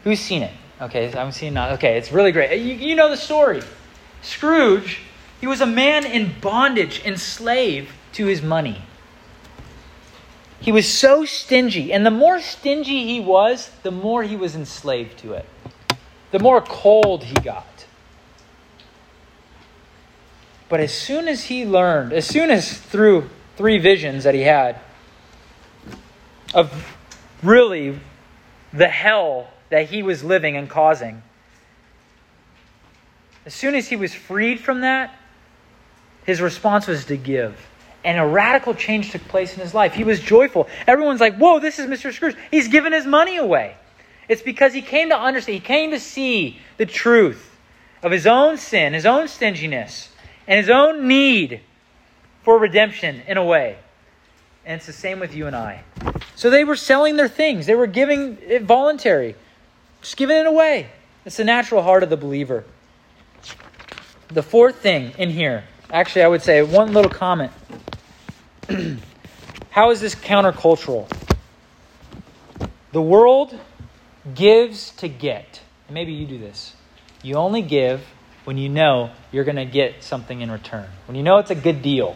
Who's 0.03 0.19
seen 0.19 0.43
it? 0.43 0.51
Okay, 0.81 1.13
I'm 1.17 1.31
seeing 1.31 1.53
not. 1.53 1.73
Okay, 1.73 1.97
it's 1.97 2.11
really 2.11 2.31
great. 2.31 2.59
You, 2.59 2.73
you 2.73 2.95
know 2.95 3.09
the 3.09 3.17
story. 3.17 3.61
Scrooge, 4.21 4.99
he 5.39 5.47
was 5.47 5.61
a 5.61 5.65
man 5.65 6.05
in 6.05 6.33
bondage, 6.41 7.01
enslaved 7.05 7.91
to 8.13 8.25
his 8.25 8.41
money. 8.41 8.81
He 10.59 10.71
was 10.71 10.91
so 10.91 11.25
stingy. 11.25 11.93
And 11.93 12.05
the 12.05 12.11
more 12.11 12.39
stingy 12.39 13.05
he 13.05 13.19
was, 13.19 13.69
the 13.83 13.91
more 13.91 14.23
he 14.23 14.35
was 14.35 14.55
enslaved 14.55 15.19
to 15.19 15.33
it, 15.33 15.45
the 16.31 16.39
more 16.39 16.61
cold 16.61 17.23
he 17.23 17.35
got. 17.35 17.85
But 20.67 20.79
as 20.79 20.93
soon 20.93 21.27
as 21.27 21.45
he 21.45 21.65
learned, 21.65 22.13
as 22.13 22.25
soon 22.25 22.49
as 22.49 22.77
through 22.77 23.29
three 23.55 23.77
visions 23.77 24.23
that 24.23 24.33
he 24.33 24.41
had 24.41 24.79
of 26.53 26.97
really 27.43 27.99
the 28.73 28.87
hell 28.87 29.49
that 29.69 29.89
he 29.89 30.01
was 30.01 30.23
living 30.23 30.57
and 30.57 30.69
causing, 30.69 31.21
as 33.45 33.53
soon 33.53 33.75
as 33.75 33.89
he 33.89 33.95
was 33.95 34.13
freed 34.13 34.59
from 34.59 34.81
that, 34.81 35.15
his 36.25 36.41
response 36.41 36.87
was 36.87 37.05
to 37.05 37.17
give 37.17 37.55
and 38.05 38.19
a 38.19 38.25
radical 38.25 38.75
change 38.75 39.11
took 39.11 39.27
place 39.27 39.55
in 39.55 39.59
his 39.59 39.73
life. 39.73 39.95
He 39.95 40.03
was 40.03 40.21
joyful. 40.21 40.69
Everyone's 40.85 41.19
like, 41.19 41.35
whoa, 41.37 41.59
this 41.59 41.79
is 41.79 41.87
Mr. 41.87 42.13
Scrooge. 42.13 42.37
He's 42.51 42.67
given 42.67 42.93
his 42.93 43.05
money 43.05 43.37
away. 43.37 43.75
It's 44.29 44.43
because 44.43 44.73
he 44.73 44.83
came 44.83 45.09
to 45.09 45.17
understand, 45.17 45.55
he 45.55 45.59
came 45.59 45.89
to 45.89 45.99
see 45.99 46.59
the 46.77 46.85
truth 46.85 47.57
of 48.03 48.11
his 48.11 48.27
own 48.27 48.57
sin, 48.57 48.93
his 48.93 49.07
own 49.07 49.27
stinginess, 49.27 50.09
and 50.47 50.59
his 50.59 50.69
own 50.69 51.07
need 51.07 51.61
for 52.43 52.59
redemption 52.59 53.23
in 53.27 53.37
a 53.37 53.43
way. 53.43 53.77
And 54.65 54.77
it's 54.77 54.85
the 54.85 54.93
same 54.93 55.19
with 55.19 55.35
you 55.35 55.47
and 55.47 55.55
I. 55.55 55.83
So 56.35 56.51
they 56.51 56.63
were 56.63 56.75
selling 56.75 57.17
their 57.17 57.27
things, 57.27 57.65
they 57.65 57.75
were 57.75 57.87
giving 57.87 58.37
it 58.41 58.63
voluntary, 58.63 59.35
just 60.01 60.15
giving 60.15 60.37
it 60.37 60.45
away. 60.45 60.89
It's 61.25 61.37
the 61.37 61.43
natural 61.43 61.81
heart 61.81 62.03
of 62.03 62.11
the 62.11 62.17
believer. 62.17 62.65
The 64.27 64.43
fourth 64.43 64.77
thing 64.77 65.13
in 65.17 65.31
here, 65.31 65.63
actually, 65.91 66.21
I 66.21 66.27
would 66.27 66.43
say 66.43 66.61
one 66.61 66.93
little 66.93 67.11
comment. 67.11 67.51
How 69.69 69.91
is 69.91 70.01
this 70.01 70.15
countercultural? 70.15 71.09
The 72.91 73.01
world 73.01 73.59
gives 74.33 74.91
to 74.97 75.07
get. 75.07 75.61
maybe 75.89 76.13
you 76.13 76.25
do 76.25 76.37
this. 76.37 76.73
You 77.21 77.35
only 77.35 77.61
give 77.61 78.01
when 78.45 78.57
you 78.57 78.69
know 78.69 79.11
you're 79.31 79.43
going 79.43 79.57
to 79.57 79.65
get 79.65 80.03
something 80.03 80.41
in 80.41 80.51
return. 80.51 80.87
When 81.07 81.15
you 81.15 81.23
know 81.23 81.37
it's 81.37 81.51
a 81.51 81.55
good 81.55 81.81
deal. 81.81 82.15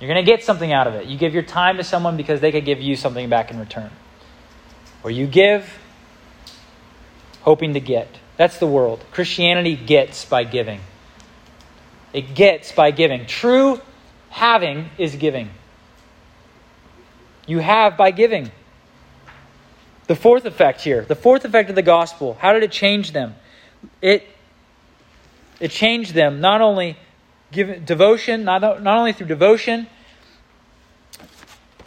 You're 0.00 0.08
going 0.12 0.24
to 0.24 0.30
get 0.30 0.44
something 0.44 0.72
out 0.72 0.86
of 0.86 0.94
it. 0.94 1.06
You 1.06 1.18
give 1.18 1.32
your 1.32 1.42
time 1.42 1.78
to 1.78 1.84
someone 1.84 2.16
because 2.16 2.40
they 2.40 2.52
could 2.52 2.64
give 2.64 2.80
you 2.80 2.96
something 2.96 3.28
back 3.28 3.50
in 3.50 3.58
return. 3.58 3.90
Or 5.02 5.10
you 5.10 5.26
give 5.26 5.78
hoping 7.42 7.74
to 7.74 7.80
get. 7.80 8.08
That's 8.36 8.58
the 8.58 8.66
world. 8.66 9.04
Christianity 9.12 9.76
gets 9.76 10.24
by 10.24 10.44
giving. 10.44 10.80
It 12.12 12.34
gets 12.34 12.72
by 12.72 12.90
giving. 12.90 13.26
True 13.26 13.80
having 14.36 14.90
is 14.98 15.16
giving. 15.16 15.48
You 17.46 17.60
have 17.60 17.96
by 17.96 18.10
giving. 18.10 18.52
The 20.08 20.14
fourth 20.14 20.44
effect 20.44 20.82
here, 20.82 21.02
the 21.02 21.14
fourth 21.14 21.46
effect 21.46 21.70
of 21.70 21.74
the 21.74 21.82
gospel, 21.82 22.36
how 22.38 22.52
did 22.52 22.62
it 22.62 22.70
change 22.70 23.12
them? 23.12 23.34
It 24.02 24.28
it 25.58 25.70
changed 25.70 26.12
them 26.12 26.40
not 26.40 26.60
only 26.60 26.98
give 27.50 27.86
devotion, 27.86 28.44
not, 28.44 28.60
not 28.60 28.98
only 28.98 29.14
through 29.14 29.28
devotion, 29.28 29.86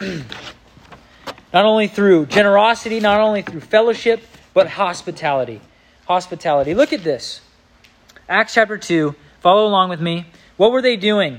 not 0.00 1.64
only 1.64 1.86
through 1.86 2.26
generosity, 2.26 2.98
not 2.98 3.20
only 3.20 3.42
through 3.42 3.60
fellowship, 3.60 4.24
but 4.54 4.66
hospitality. 4.70 5.60
Hospitality. 6.06 6.74
Look 6.74 6.92
at 6.92 7.04
this. 7.04 7.42
Acts 8.28 8.54
chapter 8.54 8.76
2. 8.76 9.14
Follow 9.40 9.68
along 9.68 9.88
with 9.88 10.00
me. 10.00 10.26
What 10.56 10.72
were 10.72 10.82
they 10.82 10.96
doing? 10.96 11.38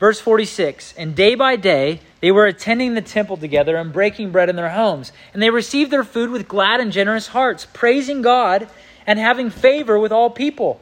Verse 0.00 0.18
46 0.18 0.94
And 0.94 1.14
day 1.14 1.36
by 1.36 1.54
day 1.54 2.00
they 2.20 2.32
were 2.32 2.46
attending 2.46 2.94
the 2.94 3.02
temple 3.02 3.36
together 3.36 3.76
and 3.76 3.92
breaking 3.92 4.32
bread 4.32 4.48
in 4.48 4.56
their 4.56 4.70
homes. 4.70 5.12
And 5.32 5.42
they 5.42 5.50
received 5.50 5.90
their 5.92 6.04
food 6.04 6.30
with 6.30 6.48
glad 6.48 6.80
and 6.80 6.90
generous 6.90 7.28
hearts, 7.28 7.66
praising 7.72 8.22
God 8.22 8.68
and 9.06 9.18
having 9.18 9.50
favor 9.50 9.98
with 9.98 10.10
all 10.10 10.30
people. 10.30 10.80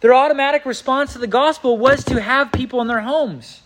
Their 0.00 0.14
automatic 0.14 0.64
response 0.64 1.12
to 1.12 1.18
the 1.18 1.28
gospel 1.28 1.78
was 1.78 2.04
to 2.04 2.20
have 2.20 2.50
people 2.50 2.80
in 2.80 2.88
their 2.88 3.02
homes. 3.02 3.62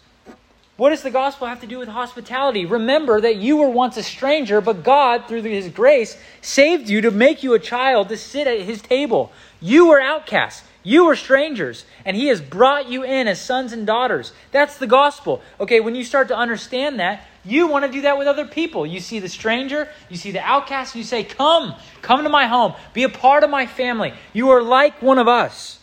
What 0.77 0.91
does 0.91 1.03
the 1.03 1.11
gospel 1.11 1.47
have 1.47 1.63
to 1.63 1.67
do 1.67 1.79
with 1.79 1.89
hospitality? 1.89 2.67
Remember 2.67 3.19
that 3.19 3.37
you 3.37 3.57
were 3.57 3.71
once 3.71 3.97
a 3.97 4.03
stranger, 4.03 4.61
but 4.61 4.85
God, 4.85 5.27
through 5.27 5.41
his 5.43 5.71
grace, 5.71 6.19
saved 6.43 6.91
you 6.91 7.01
to 7.01 7.11
make 7.11 7.43
you 7.43 7.55
a 7.55 7.59
child 7.59 8.11
to 8.11 8.19
sit 8.19 8.47
at 8.47 8.61
his 8.61 8.83
table. 8.83 9.33
You 9.61 9.89
were 9.89 10.01
outcasts. 10.01 10.63
You 10.83 11.07
were 11.07 11.17
strangers, 11.17 11.85
and 12.05 12.17
he 12.17 12.29
has 12.29 12.41
brought 12.41 12.89
you 12.89 13.03
in 13.03 13.27
as 13.27 13.41
sons 13.41 13.73
and 13.73 13.85
daughters. 13.85 14.33
That's 14.53 14.79
the 14.79 14.87
gospel. 14.87 15.43
Okay, 15.59 15.81
when 15.81 15.97
you 15.97 16.05
start 16.05 16.29
to 16.29 16.37
understand 16.37 17.01
that, 17.01 17.27
you 17.45 17.67
want 17.67 17.85
to 17.85 17.91
do 17.91 18.03
that 18.03 18.19
with 18.19 18.29
other 18.29 18.47
people. 18.47 18.87
You 18.87 19.01
see 19.01 19.19
the 19.19 19.29
stranger, 19.29 19.89
you 20.09 20.17
see 20.17 20.31
the 20.31 20.41
outcast, 20.41 20.95
and 20.95 21.01
you 21.01 21.05
say, 21.05 21.25
Come, 21.25 21.75
come 22.03 22.23
to 22.23 22.29
my 22.29 22.47
home, 22.47 22.75
be 22.93 23.03
a 23.03 23.09
part 23.09 23.43
of 23.43 23.51
my 23.51 23.67
family. 23.67 24.15
You 24.33 24.51
are 24.51 24.63
like 24.63 25.03
one 25.03 25.19
of 25.19 25.27
us. 25.27 25.81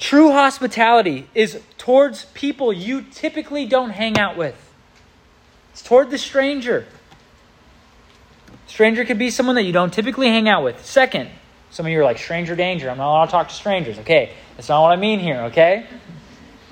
True 0.00 0.32
hospitality 0.32 1.28
is 1.32 1.62
towards 1.78 2.24
people 2.26 2.72
you 2.72 3.02
typically 3.02 3.66
don't 3.66 3.90
hang 3.90 4.18
out 4.18 4.36
with. 4.36 4.56
It's 5.72 5.82
toward 5.82 6.10
the 6.10 6.18
stranger. 6.18 6.86
Stranger 8.66 9.04
could 9.04 9.18
be 9.18 9.30
someone 9.30 9.56
that 9.56 9.62
you 9.62 9.72
don't 9.72 9.92
typically 9.92 10.28
hang 10.28 10.48
out 10.48 10.64
with. 10.64 10.84
Second, 10.84 11.30
some 11.70 11.86
of 11.86 11.92
you 11.92 12.00
are 12.00 12.04
like, 12.04 12.18
stranger 12.18 12.56
danger. 12.56 12.90
I'm 12.90 12.98
not 12.98 13.10
allowed 13.10 13.26
to 13.26 13.30
talk 13.30 13.48
to 13.48 13.54
strangers. 13.54 13.98
Okay, 14.00 14.32
that's 14.56 14.68
not 14.68 14.82
what 14.82 14.92
I 14.92 14.96
mean 14.96 15.20
here, 15.20 15.42
okay? 15.42 15.86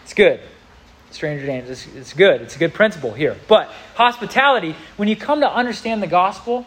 It's 0.03 0.15
good. 0.15 0.41
Stranger 1.11 1.47
danger. 1.47 1.73
It's, 1.73 1.87
it's 1.95 2.13
good. 2.13 2.43
It's 2.43 2.57
a 2.57 2.59
good 2.59 2.75
principle 2.75 3.13
here. 3.13 3.37
But 3.49 3.69
hospitality, 3.95 4.75
when 4.97 5.09
you 5.09 5.17
come 5.17 5.41
to 5.41 5.51
understand 5.51 6.03
the 6.03 6.09
gospel, 6.09 6.67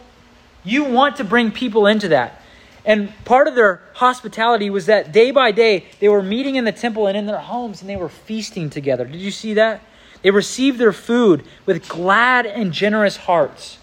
you 0.64 0.84
want 0.84 1.16
to 1.16 1.24
bring 1.24 1.52
people 1.52 1.86
into 1.86 2.08
that. 2.08 2.42
And 2.84 3.12
part 3.24 3.48
of 3.48 3.54
their 3.54 3.82
hospitality 3.94 4.70
was 4.70 4.86
that 4.86 5.12
day 5.12 5.30
by 5.30 5.52
day 5.52 5.86
they 6.00 6.08
were 6.08 6.22
meeting 6.22 6.56
in 6.56 6.64
the 6.64 6.72
temple 6.72 7.06
and 7.06 7.18
in 7.18 7.26
their 7.26 7.38
homes 7.38 7.80
and 7.82 7.90
they 7.90 7.96
were 7.96 8.08
feasting 8.08 8.70
together. 8.70 9.04
Did 9.04 9.20
you 9.20 9.30
see 9.30 9.54
that? 9.54 9.82
They 10.22 10.30
received 10.30 10.78
their 10.78 10.92
food 10.92 11.44
with 11.66 11.86
glad 11.88 12.46
and 12.46 12.72
generous 12.72 13.16
hearts. 13.16 13.78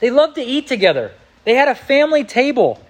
They 0.00 0.10
loved 0.10 0.36
to 0.36 0.42
eat 0.42 0.66
together. 0.66 1.12
They 1.44 1.54
had 1.54 1.68
a 1.68 1.74
family 1.74 2.24
table. 2.24 2.80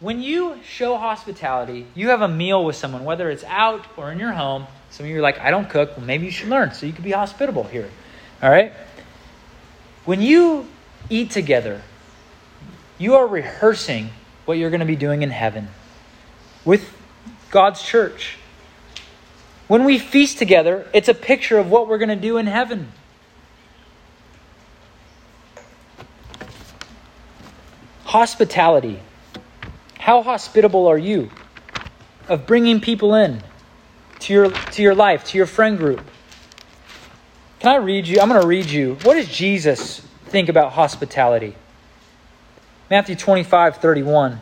When 0.00 0.22
you 0.22 0.58
show 0.64 0.96
hospitality, 0.96 1.86
you 1.94 2.08
have 2.08 2.22
a 2.22 2.28
meal 2.28 2.64
with 2.64 2.76
someone, 2.76 3.04
whether 3.04 3.30
it's 3.30 3.44
out 3.44 3.86
or 3.96 4.10
in 4.10 4.18
your 4.18 4.32
home. 4.32 4.66
Some 4.90 5.06
of 5.06 5.10
you 5.10 5.18
are 5.18 5.22
like, 5.22 5.38
I 5.38 5.50
don't 5.50 5.68
cook. 5.68 5.96
Well, 5.96 6.06
maybe 6.06 6.24
you 6.24 6.32
should 6.32 6.48
learn 6.48 6.72
so 6.72 6.86
you 6.86 6.92
can 6.92 7.04
be 7.04 7.12
hospitable 7.12 7.64
here. 7.64 7.90
All 8.42 8.50
right? 8.50 8.72
When 10.04 10.22
you 10.22 10.66
eat 11.10 11.30
together, 11.30 11.82
you 12.98 13.14
are 13.14 13.26
rehearsing 13.26 14.10
what 14.46 14.58
you're 14.58 14.70
going 14.70 14.80
to 14.80 14.86
be 14.86 14.96
doing 14.96 15.22
in 15.22 15.30
heaven 15.30 15.68
with 16.64 16.92
God's 17.50 17.82
church. 17.82 18.36
When 19.68 19.84
we 19.84 19.98
feast 19.98 20.38
together, 20.38 20.86
it's 20.92 21.08
a 21.08 21.14
picture 21.14 21.58
of 21.58 21.70
what 21.70 21.86
we're 21.86 21.98
going 21.98 22.08
to 22.08 22.16
do 22.16 22.38
in 22.38 22.46
heaven. 22.46 22.92
Hospitality. 28.10 29.00
How 29.98 30.22
hospitable 30.22 30.86
are 30.86 30.98
you 30.98 31.30
of 32.28 32.46
bringing 32.46 32.80
people 32.80 33.14
in 33.14 33.42
to 34.20 34.32
your, 34.32 34.50
to 34.50 34.82
your 34.82 34.94
life, 34.94 35.24
to 35.26 35.38
your 35.38 35.46
friend 35.46 35.78
group? 35.78 36.00
Can 37.58 37.70
I 37.72 37.76
read 37.76 38.06
you? 38.06 38.20
I'm 38.20 38.28
going 38.28 38.40
to 38.40 38.46
read 38.46 38.66
you. 38.66 38.96
What 39.02 39.14
does 39.14 39.28
Jesus 39.28 40.02
think 40.30 40.48
about 40.48 40.72
hospitality. 40.72 41.54
Matthew 42.88 43.16
25, 43.16 43.76
31. 43.76 44.40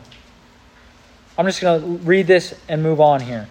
I'm 1.37 1.45
just 1.45 1.61
going 1.61 1.81
to 1.81 1.87
read 2.05 2.27
this 2.27 2.53
and 2.67 2.83
move 2.83 3.01
on 3.01 3.21
here. 3.21 3.47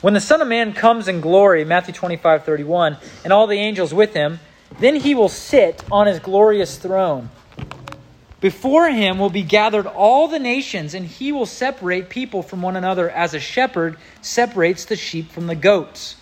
When 0.00 0.14
the 0.14 0.20
Son 0.20 0.40
of 0.40 0.48
Man 0.48 0.72
comes 0.72 1.08
in 1.08 1.20
glory, 1.20 1.64
Matthew 1.64 1.94
25, 1.94 2.44
31, 2.44 2.96
and 3.22 3.32
all 3.32 3.46
the 3.46 3.58
angels 3.58 3.92
with 3.94 4.14
him, 4.14 4.40
then 4.78 4.96
he 4.96 5.14
will 5.14 5.28
sit 5.28 5.82
on 5.90 6.06
his 6.06 6.18
glorious 6.18 6.76
throne. 6.76 7.30
Before 8.40 8.88
him 8.88 9.18
will 9.18 9.30
be 9.30 9.42
gathered 9.42 9.86
all 9.86 10.26
the 10.26 10.38
nations, 10.38 10.94
and 10.94 11.06
he 11.06 11.30
will 11.30 11.46
separate 11.46 12.08
people 12.08 12.42
from 12.42 12.60
one 12.60 12.76
another 12.76 13.08
as 13.08 13.34
a 13.34 13.40
shepherd 13.40 13.96
separates 14.20 14.84
the 14.84 14.96
sheep 14.96 15.30
from 15.30 15.46
the 15.46 15.54
goats 15.54 16.16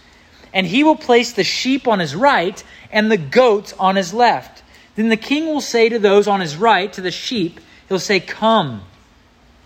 and 0.53 0.67
he 0.67 0.85
will 0.85 0.97
place 0.97 1.33
the 1.33 1.45
sheep 1.45 1.87
on 1.87 1.99
his 1.99 2.15
right 2.15 2.63
and 2.91 3.11
the 3.11 3.17
goats 3.17 3.73
on 3.79 3.97
his 3.97 4.13
left. 4.13 4.63
Then 4.97 5.09
the 5.09 5.17
king 5.17 5.47
will 5.47 5.61
say 5.61 5.89
to 5.89 5.99
those 5.99 6.27
on 6.27 6.41
his 6.41 6.57
right, 6.57 6.93
to 6.93 7.01
the 7.01 7.11
sheep, 7.11 7.61
he'll 7.89 7.99
say, 7.99 8.21
Come, 8.21 8.83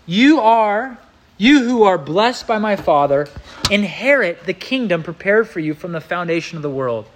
you 0.05 0.39
are, 0.39 0.97
you 1.37 1.63
who 1.63 1.83
are 1.83 1.97
blessed 1.97 2.47
by 2.47 2.59
my 2.59 2.75
Father, 2.75 3.27
inherit 3.71 4.45
the 4.45 4.53
kingdom 4.53 5.03
prepared 5.03 5.49
for 5.49 5.59
you 5.59 5.73
from 5.73 5.91
the 5.91 6.01
foundation 6.01 6.57
of 6.57 6.61
the 6.61 6.69
world. 6.69 7.07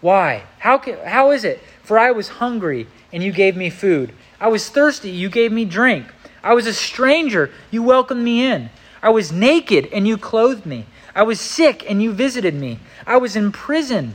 Why? 0.00 0.44
How, 0.58 0.78
can, 0.78 0.98
how 1.04 1.30
is 1.30 1.44
it? 1.44 1.60
For 1.82 1.98
I 1.98 2.10
was 2.10 2.28
hungry, 2.28 2.86
and 3.12 3.22
you 3.22 3.32
gave 3.32 3.56
me 3.56 3.70
food. 3.70 4.12
I 4.40 4.48
was 4.48 4.68
thirsty, 4.68 5.10
you 5.10 5.28
gave 5.28 5.52
me 5.52 5.64
drink. 5.64 6.06
I 6.42 6.54
was 6.54 6.66
a 6.66 6.74
stranger, 6.74 7.50
you 7.70 7.82
welcomed 7.82 8.22
me 8.22 8.44
in. 8.44 8.70
I 9.02 9.10
was 9.10 9.32
naked, 9.32 9.88
and 9.92 10.06
you 10.06 10.16
clothed 10.16 10.66
me. 10.66 10.86
I 11.14 11.22
was 11.22 11.40
sick, 11.40 11.88
and 11.88 12.02
you 12.02 12.12
visited 12.12 12.54
me. 12.54 12.78
I 13.06 13.16
was 13.16 13.36
in 13.36 13.52
prison, 13.52 14.14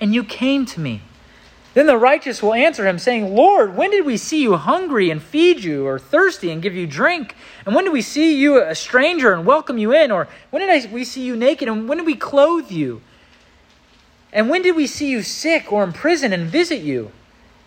and 0.00 0.14
you 0.14 0.24
came 0.24 0.66
to 0.66 0.80
me. 0.80 1.02
Then 1.74 1.86
the 1.86 1.96
righteous 1.96 2.42
will 2.42 2.52
answer 2.52 2.86
him, 2.86 2.98
saying, 2.98 3.34
Lord, 3.34 3.76
when 3.76 3.90
did 3.90 4.04
we 4.04 4.16
see 4.18 4.42
you 4.42 4.56
hungry 4.56 5.08
and 5.10 5.22
feed 5.22 5.64
you, 5.64 5.86
or 5.86 5.98
thirsty 5.98 6.50
and 6.50 6.60
give 6.60 6.74
you 6.74 6.86
drink? 6.86 7.34
And 7.64 7.74
when 7.74 7.84
did 7.84 7.92
we 7.92 8.02
see 8.02 8.36
you 8.36 8.62
a 8.62 8.74
stranger 8.74 9.32
and 9.32 9.46
welcome 9.46 9.78
you 9.78 9.92
in? 9.92 10.10
Or 10.10 10.28
when 10.50 10.66
did 10.66 10.92
we 10.92 11.04
see 11.04 11.22
you 11.22 11.36
naked 11.36 11.68
and 11.68 11.88
when 11.88 11.98
did 11.98 12.06
we 12.06 12.16
clothe 12.16 12.70
you? 12.70 13.00
And 14.32 14.48
when 14.48 14.62
did 14.62 14.76
we 14.76 14.86
see 14.86 15.10
you 15.10 15.22
sick 15.22 15.70
or 15.72 15.84
in 15.84 15.92
prison 15.92 16.32
and 16.32 16.48
visit 16.48 16.80
you? 16.80 17.12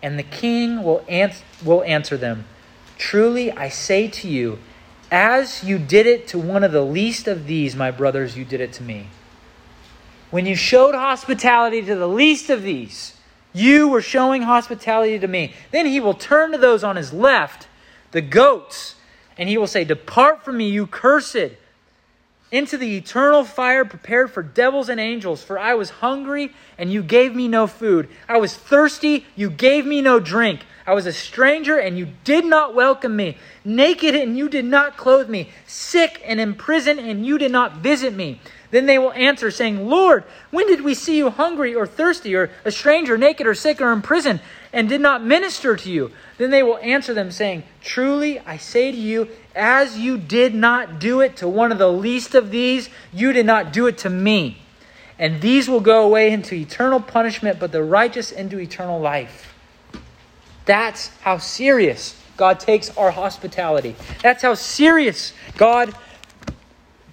And 0.02 0.18
the 0.18 0.24
king 0.24 0.82
will, 0.82 1.04
ans- 1.08 1.42
will 1.64 1.82
answer 1.84 2.16
them, 2.16 2.44
Truly 2.98 3.52
I 3.52 3.68
say 3.68 4.08
to 4.08 4.28
you, 4.28 4.58
as 5.10 5.62
you 5.62 5.78
did 5.78 6.06
it 6.06 6.26
to 6.28 6.38
one 6.38 6.64
of 6.64 6.72
the 6.72 6.84
least 6.84 7.28
of 7.28 7.46
these, 7.46 7.76
my 7.76 7.90
brothers, 7.90 8.36
you 8.36 8.44
did 8.44 8.60
it 8.60 8.72
to 8.74 8.82
me. 8.82 9.08
When 10.30 10.46
you 10.46 10.56
showed 10.56 10.94
hospitality 10.94 11.82
to 11.82 11.94
the 11.94 12.08
least 12.08 12.50
of 12.50 12.62
these, 12.62 13.16
you 13.52 13.88
were 13.88 14.02
showing 14.02 14.42
hospitality 14.42 15.18
to 15.18 15.28
me. 15.28 15.54
Then 15.70 15.86
he 15.86 16.00
will 16.00 16.14
turn 16.14 16.52
to 16.52 16.58
those 16.58 16.82
on 16.82 16.96
his 16.96 17.12
left, 17.12 17.68
the 18.10 18.20
goats, 18.20 18.96
and 19.38 19.48
he 19.48 19.56
will 19.56 19.66
say, 19.66 19.84
Depart 19.84 20.44
from 20.44 20.56
me, 20.56 20.68
you 20.68 20.86
cursed, 20.86 21.52
into 22.50 22.78
the 22.78 22.96
eternal 22.96 23.44
fire 23.44 23.84
prepared 23.84 24.30
for 24.30 24.42
devils 24.42 24.88
and 24.88 25.00
angels. 25.00 25.42
For 25.42 25.58
I 25.58 25.74
was 25.74 25.90
hungry, 25.90 26.52
and 26.78 26.92
you 26.92 27.02
gave 27.02 27.34
me 27.34 27.48
no 27.48 27.66
food. 27.66 28.08
I 28.28 28.38
was 28.38 28.54
thirsty, 28.54 29.26
you 29.34 29.50
gave 29.50 29.84
me 29.84 30.00
no 30.00 30.20
drink. 30.20 30.64
I 30.86 30.94
was 30.94 31.06
a 31.06 31.12
stranger, 31.12 31.76
and 31.78 31.98
you 31.98 32.08
did 32.22 32.44
not 32.44 32.74
welcome 32.74 33.16
me. 33.16 33.36
Naked, 33.64 34.14
and 34.14 34.38
you 34.38 34.48
did 34.48 34.64
not 34.64 34.96
clothe 34.96 35.28
me. 35.28 35.50
Sick 35.66 36.22
and 36.24 36.38
in 36.38 36.54
prison, 36.54 36.98
and 36.98 37.26
you 37.26 37.38
did 37.38 37.50
not 37.50 37.78
visit 37.78 38.14
me. 38.14 38.40
Then 38.70 38.86
they 38.86 38.98
will 38.98 39.12
answer, 39.12 39.50
saying, 39.50 39.88
Lord, 39.88 40.24
when 40.50 40.66
did 40.66 40.82
we 40.82 40.94
see 40.94 41.16
you 41.16 41.30
hungry 41.30 41.74
or 41.74 41.86
thirsty, 41.86 42.36
or 42.36 42.50
a 42.64 42.70
stranger, 42.70 43.18
naked 43.18 43.46
or 43.46 43.54
sick, 43.54 43.80
or 43.80 43.92
in 43.92 44.02
prison, 44.02 44.40
and 44.76 44.90
did 44.90 45.00
not 45.00 45.24
minister 45.24 45.74
to 45.74 45.90
you? 45.90 46.10
Then 46.36 46.50
they 46.50 46.62
will 46.62 46.76
answer 46.76 47.14
them, 47.14 47.30
saying, 47.30 47.62
Truly 47.80 48.40
I 48.40 48.58
say 48.58 48.92
to 48.92 48.96
you, 48.96 49.26
as 49.54 49.96
you 49.98 50.18
did 50.18 50.54
not 50.54 50.98
do 50.98 51.22
it 51.22 51.38
to 51.38 51.48
one 51.48 51.72
of 51.72 51.78
the 51.78 51.90
least 51.90 52.34
of 52.34 52.50
these, 52.50 52.90
you 53.10 53.32
did 53.32 53.46
not 53.46 53.72
do 53.72 53.86
it 53.86 53.96
to 53.98 54.10
me. 54.10 54.58
And 55.18 55.40
these 55.40 55.66
will 55.66 55.80
go 55.80 56.04
away 56.04 56.30
into 56.30 56.54
eternal 56.54 57.00
punishment, 57.00 57.58
but 57.58 57.72
the 57.72 57.82
righteous 57.82 58.30
into 58.30 58.60
eternal 58.60 59.00
life. 59.00 59.54
That's 60.66 61.08
how 61.20 61.38
serious 61.38 62.14
God 62.36 62.60
takes 62.60 62.94
our 62.98 63.12
hospitality. 63.12 63.96
That's 64.22 64.42
how 64.42 64.52
serious 64.52 65.32
God 65.56 65.94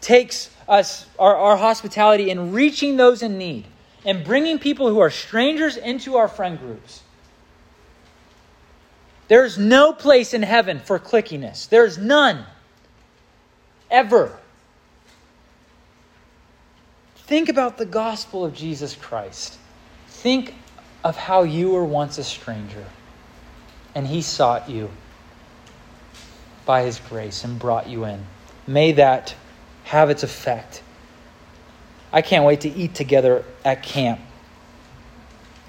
takes 0.02 0.50
us, 0.68 1.06
our, 1.18 1.38
our 1.38 1.56
hospitality 1.56 2.30
in 2.30 2.52
reaching 2.52 2.98
those 2.98 3.24
in 3.24 3.38
need 3.38 3.68
and 4.06 4.26
bringing 4.26 4.60
people 4.60 4.90
who 4.90 5.00
are 5.00 5.10
strangers 5.10 5.78
into 5.78 6.18
our 6.18 6.28
friend 6.28 6.60
groups. 6.60 7.04
There's 9.28 9.58
no 9.58 9.94
place 9.94 10.34
in 10.34 10.44
heaven 10.44 10.80
for 10.80 11.00
clickiness. 11.00 11.68
There's 11.68 11.98
none. 11.98 12.46
Ever. 13.90 14.38
Think 17.16 17.50
about 17.50 17.78
the 17.78 17.86
gospel 17.86 18.44
of 18.44 18.54
Jesus 18.54 18.96
Christ. 18.96 19.58
Think 20.08 20.54
of 21.04 21.16
how 21.16 21.44
you 21.44 21.72
were 21.72 21.86
once 21.86 22.18
a 22.18 22.24
stranger 22.24 22.86
and 23.96 24.08
he 24.08 24.22
sought 24.22 24.70
you 24.70 24.90
by 26.66 26.84
his 26.84 27.00
grace 27.00 27.44
and 27.44 27.60
brought 27.60 27.88
you 27.88 28.06
in. 28.06 28.26
May 28.66 28.94
that 28.94 29.36
have 29.84 30.10
its 30.10 30.24
effect. 30.24 30.82
I 32.12 32.22
can't 32.22 32.46
wait 32.46 32.62
to 32.62 32.70
eat 32.70 32.96
together 32.96 33.44
at 33.66 33.84
camp. 33.84 34.20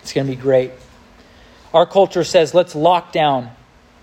It's 0.02 0.12
going 0.12 0.26
to 0.26 0.32
be 0.32 0.40
great. 0.40 0.72
Our 1.74 1.84
culture 1.84 2.24
says 2.24 2.54
let's 2.54 2.74
lock 2.74 3.12
down 3.12 3.50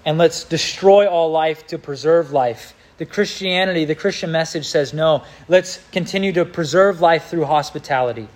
and 0.05 0.17
let's 0.17 0.43
destroy 0.43 1.07
all 1.07 1.31
life 1.31 1.65
to 1.67 1.79
preserve 1.79 2.31
life. 2.31 2.75
The 2.97 3.05
Christianity, 3.05 3.86
the 3.86 3.95
Christian 3.95 4.31
message 4.31 4.67
says 4.67 4.93
no, 4.93 5.23
let's 5.47 5.79
continue 5.91 6.34
to 6.34 6.45
preserve 6.45 7.01
life 7.01 7.25
through 7.29 7.45
hospitality. 7.45 8.27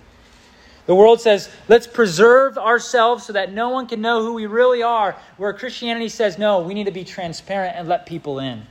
The 0.86 0.94
world 0.94 1.20
says, 1.20 1.50
let's 1.68 1.86
preserve 1.86 2.56
ourselves 2.56 3.26
so 3.26 3.32
that 3.32 3.52
no 3.52 3.70
one 3.70 3.88
can 3.88 4.00
know 4.00 4.22
who 4.22 4.34
we 4.34 4.46
really 4.46 4.84
are, 4.84 5.16
where 5.36 5.52
Christianity 5.52 6.08
says, 6.08 6.38
no, 6.38 6.60
we 6.60 6.74
need 6.74 6.84
to 6.84 6.92
be 6.92 7.02
transparent 7.02 7.76
and 7.76 7.88
let 7.88 8.06
people 8.06 8.38
in. 8.38 8.64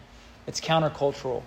It's 0.48 0.62
countercultural. 0.62 1.44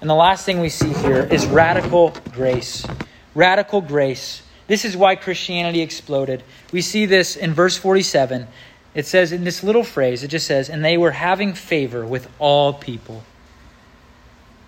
And 0.00 0.08
the 0.08 0.14
last 0.14 0.46
thing 0.46 0.60
we 0.60 0.70
see 0.70 0.94
here 0.94 1.24
is 1.24 1.46
radical 1.46 2.14
grace. 2.32 2.86
Radical 3.34 3.82
grace. 3.82 4.42
This 4.66 4.84
is 4.84 4.96
why 4.96 5.16
Christianity 5.16 5.80
exploded. 5.80 6.42
We 6.72 6.80
see 6.80 7.06
this 7.06 7.36
in 7.36 7.52
verse 7.52 7.76
47. 7.76 8.46
It 8.94 9.06
says 9.06 9.32
in 9.32 9.44
this 9.44 9.62
little 9.62 9.84
phrase, 9.84 10.22
it 10.22 10.28
just 10.28 10.46
says, 10.46 10.68
and 10.68 10.84
they 10.84 10.96
were 10.96 11.10
having 11.10 11.54
favor 11.54 12.06
with 12.06 12.28
all 12.38 12.72
people. 12.72 13.24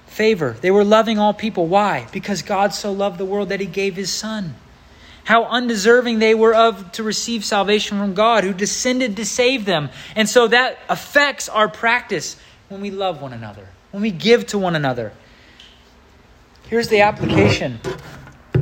Favor. 0.06 0.56
They 0.61 0.70
were 0.70 0.85
loving 0.85 1.18
all 1.18 1.32
people. 1.32 1.66
Why? 1.66 2.06
Because 2.12 2.42
God 2.42 2.74
so 2.74 2.92
loved 2.92 3.18
the 3.18 3.24
world 3.24 3.50
that 3.50 3.61
he 3.61 3.66
gave 3.66 3.96
his 3.96 4.12
son 4.12 4.54
how 5.26 5.44
undeserving 5.46 6.20
they 6.20 6.37
were 6.37 6.54
of 6.54 6.92
to 6.92 7.02
receive 7.02 7.44
salvation 7.44 7.98
from 7.98 8.14
God, 8.14 8.44
who 8.44 8.54
descended 8.54 9.16
to 9.16 9.26
save 9.26 9.64
them. 9.64 9.90
And 10.14 10.28
so 10.28 10.46
that 10.46 10.78
affects 10.88 11.48
our 11.48 11.68
practice 11.68 12.37
when 12.68 12.80
we 12.80 12.92
love 12.92 13.20
one 13.20 13.32
another, 13.32 13.66
when 13.90 14.04
we 14.04 14.12
give 14.12 14.46
to 14.48 14.59
one 14.59 14.76
another. 14.76 15.12
Here's 16.68 16.87
the 16.87 17.00
application. 17.00 17.80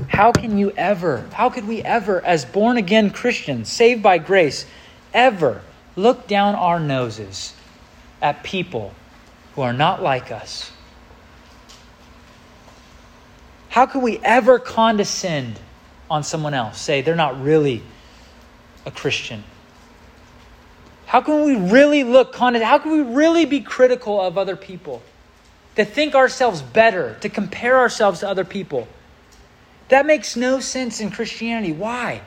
How 0.08 0.32
can 0.32 0.58
you 0.58 0.70
ever, 0.72 1.26
how 1.32 1.50
could 1.50 1.66
we 1.66 1.82
ever, 1.82 2.24
as 2.24 2.44
born 2.44 2.76
again 2.76 3.10
Christians, 3.10 3.70
saved 3.70 4.02
by 4.02 4.18
grace, 4.18 4.66
ever 5.12 5.62
look 5.96 6.26
down 6.26 6.54
our 6.54 6.80
noses 6.80 7.54
at 8.20 8.42
people 8.42 8.94
who 9.54 9.62
are 9.62 9.72
not 9.72 10.02
like 10.02 10.30
us? 10.30 10.70
How 13.68 13.86
could 13.86 14.02
we 14.02 14.18
ever 14.22 14.58
condescend 14.58 15.58
on 16.10 16.22
someone 16.22 16.54
else, 16.54 16.80
say 16.80 17.02
they're 17.02 17.16
not 17.16 17.42
really 17.42 17.82
a 18.86 18.90
Christian? 18.90 19.42
How 21.06 21.20
can 21.20 21.44
we 21.44 21.56
really 21.56 22.04
look 22.04 22.32
condescend? 22.32 22.68
how 22.68 22.78
can 22.78 22.92
we 22.92 23.14
really 23.14 23.44
be 23.44 23.60
critical 23.60 24.20
of 24.20 24.38
other 24.38 24.56
people? 24.56 25.02
To 25.76 25.84
think 25.84 26.14
ourselves 26.14 26.62
better, 26.62 27.16
to 27.20 27.28
compare 27.28 27.78
ourselves 27.78 28.20
to 28.20 28.28
other 28.28 28.44
people. 28.44 28.86
That 29.88 30.06
makes 30.06 30.36
no 30.36 30.60
sense 30.60 31.00
in 31.00 31.10
Christianity. 31.10 31.72
Why? 31.72 32.22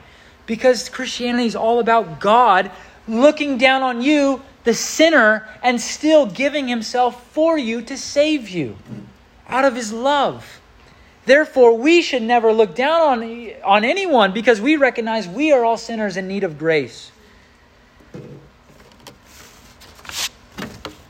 Because 0.46 0.88
Christianity 0.88 1.46
is 1.46 1.56
all 1.56 1.80
about 1.80 2.20
God 2.20 2.70
looking 3.06 3.58
down 3.58 3.82
on 3.82 4.02
you, 4.02 4.42
the 4.64 4.74
sinner, 4.74 5.48
and 5.62 5.80
still 5.80 6.26
giving 6.26 6.68
himself 6.68 7.26
for 7.32 7.58
you 7.58 7.82
to 7.82 7.96
save 7.96 8.48
you 8.48 8.76
out 9.48 9.64
of 9.64 9.74
his 9.74 9.92
love. 9.92 10.60
Therefore, 11.24 11.76
we 11.76 12.00
should 12.00 12.22
never 12.22 12.52
look 12.52 12.74
down 12.74 13.22
on, 13.22 13.50
on 13.64 13.84
anyone 13.84 14.32
because 14.32 14.60
we 14.60 14.76
recognize 14.76 15.28
we 15.28 15.52
are 15.52 15.64
all 15.64 15.76
sinners 15.76 16.16
in 16.16 16.28
need 16.28 16.44
of 16.44 16.58
grace. 16.58 17.10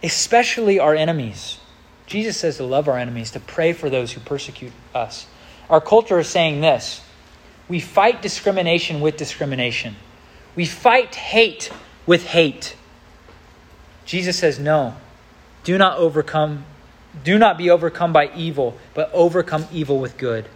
Especially 0.02 0.78
our 0.78 0.94
enemies. 0.94 1.58
Jesus 2.06 2.36
says 2.36 2.56
to 2.56 2.64
love 2.64 2.88
our 2.88 2.96
enemies, 2.96 3.30
to 3.32 3.40
pray 3.40 3.72
for 3.72 3.90
those 3.90 4.12
who 4.12 4.20
persecute 4.20 4.72
us. 4.94 5.26
Our 5.70 5.80
culture 5.80 6.18
is 6.18 6.28
saying 6.28 6.60
this 6.60 7.02
we 7.68 7.80
fight 7.80 8.22
discrimination 8.22 9.00
with 9.00 9.16
discrimination, 9.16 9.96
we 10.56 10.64
fight 10.64 11.14
hate 11.14 11.70
with 12.06 12.26
hate. 12.26 12.76
Jesus 14.04 14.38
says, 14.38 14.58
no, 14.58 14.96
do 15.64 15.76
not 15.76 15.98
overcome 15.98 16.64
do 17.24 17.38
not 17.38 17.58
be 17.58 17.70
overcome 17.70 18.12
by 18.12 18.30
evil, 18.34 18.76
but 18.94 19.10
overcome 19.12 19.66
evil 19.72 19.98
with 19.98 20.16
good. 20.16 20.48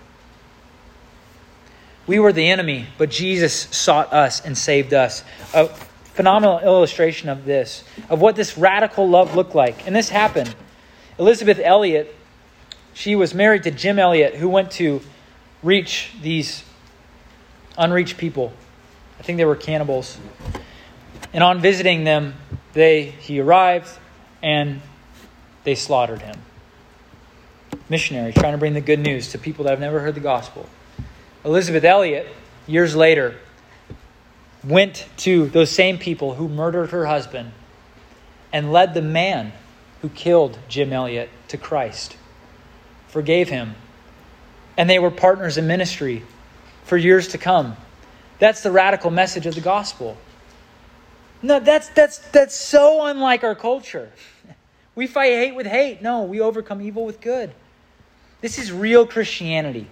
We 2.07 2.19
were 2.19 2.33
the 2.33 2.49
enemy, 2.49 2.87
but 2.99 3.11
Jesus 3.11 3.55
sought 3.55 4.13
us 4.13 4.45
and 4.45 4.57
saved 4.57 4.93
us. 4.93 5.25
A 5.55 5.69
phenomenal 6.15 6.59
illustration 6.61 7.29
of 7.29 7.45
this, 7.45 7.85
of 8.09 8.21
what 8.21 8.37
this 8.37 8.59
radical 8.59 9.09
love 9.09 9.35
looked 9.35 9.55
like. 9.55 9.87
And 9.87 9.95
this 9.95 10.09
happened. 10.09 10.55
Elisabeth 11.19 11.61
Elliot, 11.63 12.15
she 12.95 13.17
was 13.17 13.35
married 13.35 13.63
to 13.65 13.71
Jim 13.71 13.99
Elliot, 13.99 14.35
who 14.35 14.49
went 14.49 14.71
to 14.73 15.01
reach 15.63 16.13
these 16.21 16.65
unreached 17.79 18.19
people. 18.19 18.53
I 19.19 19.23
think 19.23 19.39
they 19.39 19.45
were 19.45 19.57
cannibals. 19.57 20.19
And 21.33 21.43
on 21.43 21.61
visiting 21.61 22.05
them, 22.05 22.35
they 22.73 23.05
he 23.05 23.41
arrived 23.41 23.89
and 24.43 24.83
they 25.65 25.75
slaughtered 25.75 26.23
him 26.23 26.39
missionary 27.89 28.33
trying 28.33 28.53
to 28.53 28.59
bring 28.59 28.75
the 28.75 28.81
good 28.81 28.99
news 28.99 29.33
to 29.33 29.39
people 29.39 29.65
that 29.65 29.71
have 29.71 29.81
never 29.81 30.01
heard 30.01 30.15
the 30.15 30.21
gospel. 30.21 30.67
Elisabeth 31.45 31.85
Elliot, 31.85 32.27
years 32.67 32.97
later, 32.97 33.37
went 34.65 35.07
to 35.19 35.47
those 35.49 35.71
same 35.71 35.99
people 35.99 36.35
who 36.35 36.49
murdered 36.49 36.91
her 36.91 37.07
husband 37.07 37.53
and 38.53 38.73
led 38.73 38.95
the 38.95 39.03
man 39.03 39.53
who 40.01 40.09
killed 40.09 40.59
Jim 40.69 40.93
Elliot 40.93 41.29
to 41.49 41.57
Christ, 41.57 42.17
forgave 43.13 43.51
him, 43.51 43.75
and 44.79 44.89
they 44.89 44.99
were 44.99 45.11
partners 45.11 45.59
in 45.59 45.67
ministry 45.67 46.23
for 46.85 46.97
years 46.97 47.29
to 47.29 47.39
come. 47.39 47.77
That's 48.39 48.63
the 48.63 48.71
radical 48.73 49.11
message 49.11 49.47
of 49.47 49.55
the 49.55 49.61
gospel. 49.61 50.17
No, 51.43 51.61
that's 51.61 51.91
that's 51.91 52.19
that's 52.31 52.57
so 52.57 53.07
unlike 53.07 53.45
our 53.45 53.55
culture. 53.55 54.11
We 54.95 55.07
fight 55.07 55.33
hate 55.33 55.55
with 55.55 55.67
hate. 55.67 56.03
No, 56.03 56.25
we 56.25 56.43
overcome 56.43 56.83
evil 56.83 57.07
with 57.07 57.23
good. 57.23 57.51
This 58.43 58.59
is 58.59 58.71
real 58.71 59.07
Christianity. 59.07 59.87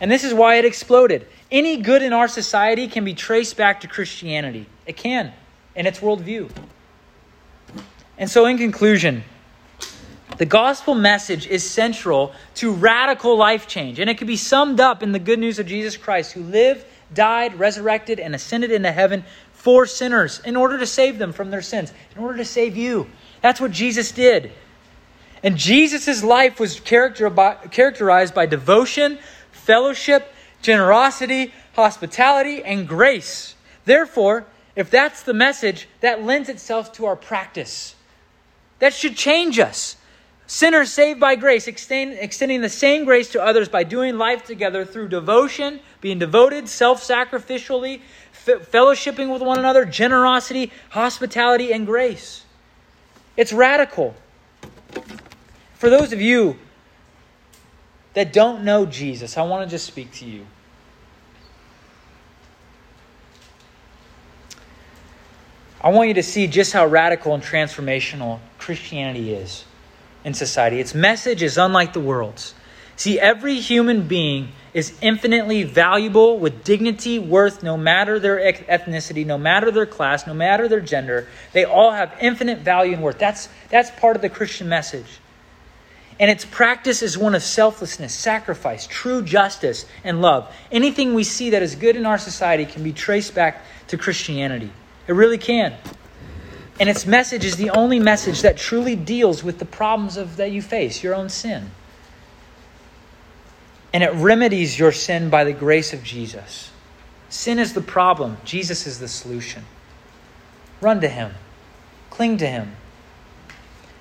And 0.00 0.10
this 0.10 0.24
is 0.24 0.34
why 0.34 0.56
it 0.56 0.64
exploded. 0.64 1.28
Any 1.52 1.76
good 1.76 2.02
in 2.02 2.12
our 2.12 2.26
society 2.26 2.88
can 2.88 3.04
be 3.04 3.14
traced 3.14 3.56
back 3.56 3.82
to 3.82 3.86
Christianity. 3.86 4.66
It 4.86 4.96
can, 4.96 5.32
in 5.76 5.86
its 5.86 6.00
worldview. 6.00 6.50
And 8.18 8.28
so, 8.28 8.46
in 8.46 8.58
conclusion, 8.58 9.22
The 10.40 10.46
gospel 10.46 10.94
message 10.94 11.46
is 11.46 11.68
central 11.68 12.32
to 12.54 12.72
radical 12.72 13.36
life 13.36 13.68
change, 13.68 13.98
and 13.98 14.08
it 14.08 14.16
can 14.16 14.26
be 14.26 14.38
summed 14.38 14.80
up 14.80 15.02
in 15.02 15.12
the 15.12 15.18
good 15.18 15.38
news 15.38 15.58
of 15.58 15.66
Jesus 15.66 15.98
Christ, 15.98 16.32
who 16.32 16.42
lived, 16.42 16.86
died, 17.12 17.58
resurrected, 17.58 18.18
and 18.18 18.34
ascended 18.34 18.72
into 18.72 18.90
heaven 18.90 19.22
for 19.52 19.84
sinners 19.84 20.40
in 20.46 20.56
order 20.56 20.78
to 20.78 20.86
save 20.86 21.18
them 21.18 21.34
from 21.34 21.50
their 21.50 21.60
sins, 21.60 21.92
in 22.16 22.22
order 22.22 22.38
to 22.38 22.46
save 22.46 22.74
you. 22.74 23.06
That's 23.42 23.60
what 23.60 23.70
Jesus 23.70 24.12
did. 24.12 24.50
And 25.42 25.58
Jesus' 25.58 26.24
life 26.24 26.58
was 26.58 26.80
characterized 26.80 28.34
by 28.34 28.46
devotion, 28.46 29.18
fellowship, 29.52 30.32
generosity, 30.62 31.52
hospitality, 31.74 32.64
and 32.64 32.88
grace. 32.88 33.56
Therefore, 33.84 34.46
if 34.74 34.88
that's 34.88 35.22
the 35.22 35.34
message, 35.34 35.86
that 36.00 36.22
lends 36.24 36.48
itself 36.48 36.94
to 36.94 37.04
our 37.04 37.16
practice. 37.16 37.94
That 38.78 38.94
should 38.94 39.18
change 39.18 39.58
us. 39.58 39.96
Sinners 40.52 40.92
saved 40.92 41.20
by 41.20 41.36
grace, 41.36 41.68
extend, 41.68 42.14
extending 42.14 42.60
the 42.60 42.68
same 42.68 43.04
grace 43.04 43.28
to 43.30 43.40
others 43.40 43.68
by 43.68 43.84
doing 43.84 44.18
life 44.18 44.42
together 44.42 44.84
through 44.84 45.06
devotion, 45.06 45.78
being 46.00 46.18
devoted 46.18 46.68
self 46.68 47.00
sacrificially, 47.06 48.00
f- 48.32 48.68
fellowshipping 48.68 49.32
with 49.32 49.42
one 49.42 49.60
another, 49.60 49.84
generosity, 49.84 50.72
hospitality, 50.88 51.72
and 51.72 51.86
grace. 51.86 52.44
It's 53.36 53.52
radical. 53.52 54.16
For 55.74 55.88
those 55.88 56.12
of 56.12 56.20
you 56.20 56.58
that 58.14 58.32
don't 58.32 58.64
know 58.64 58.86
Jesus, 58.86 59.38
I 59.38 59.42
want 59.42 59.62
to 59.62 59.70
just 59.70 59.86
speak 59.86 60.10
to 60.14 60.24
you. 60.24 60.44
I 65.80 65.90
want 65.90 66.08
you 66.08 66.14
to 66.14 66.24
see 66.24 66.48
just 66.48 66.72
how 66.72 66.86
radical 66.86 67.34
and 67.34 67.42
transformational 67.42 68.40
Christianity 68.58 69.32
is 69.32 69.64
in 70.24 70.34
society. 70.34 70.80
Its 70.80 70.94
message 70.94 71.42
is 71.42 71.58
unlike 71.58 71.92
the 71.92 72.00
world's. 72.00 72.54
See, 72.96 73.18
every 73.18 73.60
human 73.60 74.06
being 74.06 74.52
is 74.74 74.96
infinitely 75.00 75.64
valuable 75.64 76.38
with 76.38 76.64
dignity, 76.64 77.18
worth, 77.18 77.62
no 77.62 77.76
matter 77.76 78.18
their 78.18 78.38
ethnicity, 78.38 79.24
no 79.24 79.38
matter 79.38 79.70
their 79.70 79.86
class, 79.86 80.26
no 80.26 80.34
matter 80.34 80.68
their 80.68 80.80
gender. 80.80 81.26
They 81.52 81.64
all 81.64 81.92
have 81.92 82.14
infinite 82.20 82.58
value 82.58 82.92
and 82.92 83.02
worth. 83.02 83.18
That's, 83.18 83.48
that's 83.70 83.90
part 83.90 84.16
of 84.16 84.22
the 84.22 84.28
Christian 84.28 84.68
message. 84.68 85.06
And 86.20 86.30
its 86.30 86.44
practice 86.44 87.02
is 87.02 87.16
one 87.16 87.34
of 87.34 87.42
selflessness, 87.42 88.14
sacrifice, 88.14 88.86
true 88.86 89.22
justice, 89.22 89.86
and 90.04 90.20
love. 90.20 90.54
Anything 90.70 91.14
we 91.14 91.24
see 91.24 91.50
that 91.50 91.62
is 91.62 91.74
good 91.74 91.96
in 91.96 92.04
our 92.04 92.18
society 92.18 92.66
can 92.66 92.84
be 92.84 92.92
traced 92.92 93.34
back 93.34 93.64
to 93.88 93.96
Christianity. 93.96 94.70
It 95.08 95.14
really 95.14 95.38
can. 95.38 95.74
And 96.80 96.88
its 96.88 97.04
message 97.06 97.44
is 97.44 97.56
the 97.56 97.68
only 97.70 97.98
message 97.98 98.40
that 98.40 98.56
truly 98.56 98.96
deals 98.96 99.44
with 99.44 99.58
the 99.58 99.66
problems 99.66 100.16
of, 100.16 100.36
that 100.38 100.50
you 100.50 100.62
face, 100.62 101.02
your 101.02 101.14
own 101.14 101.28
sin. 101.28 101.70
And 103.92 104.02
it 104.02 104.14
remedies 104.14 104.78
your 104.78 104.90
sin 104.90 105.28
by 105.28 105.44
the 105.44 105.52
grace 105.52 105.92
of 105.92 106.02
Jesus. 106.02 106.70
Sin 107.28 107.58
is 107.58 107.74
the 107.74 107.82
problem, 107.82 108.38
Jesus 108.46 108.86
is 108.86 108.98
the 108.98 109.08
solution. 109.08 109.64
Run 110.80 111.02
to 111.02 111.08
Him, 111.08 111.34
cling 112.08 112.38
to 112.38 112.46
Him. 112.46 112.72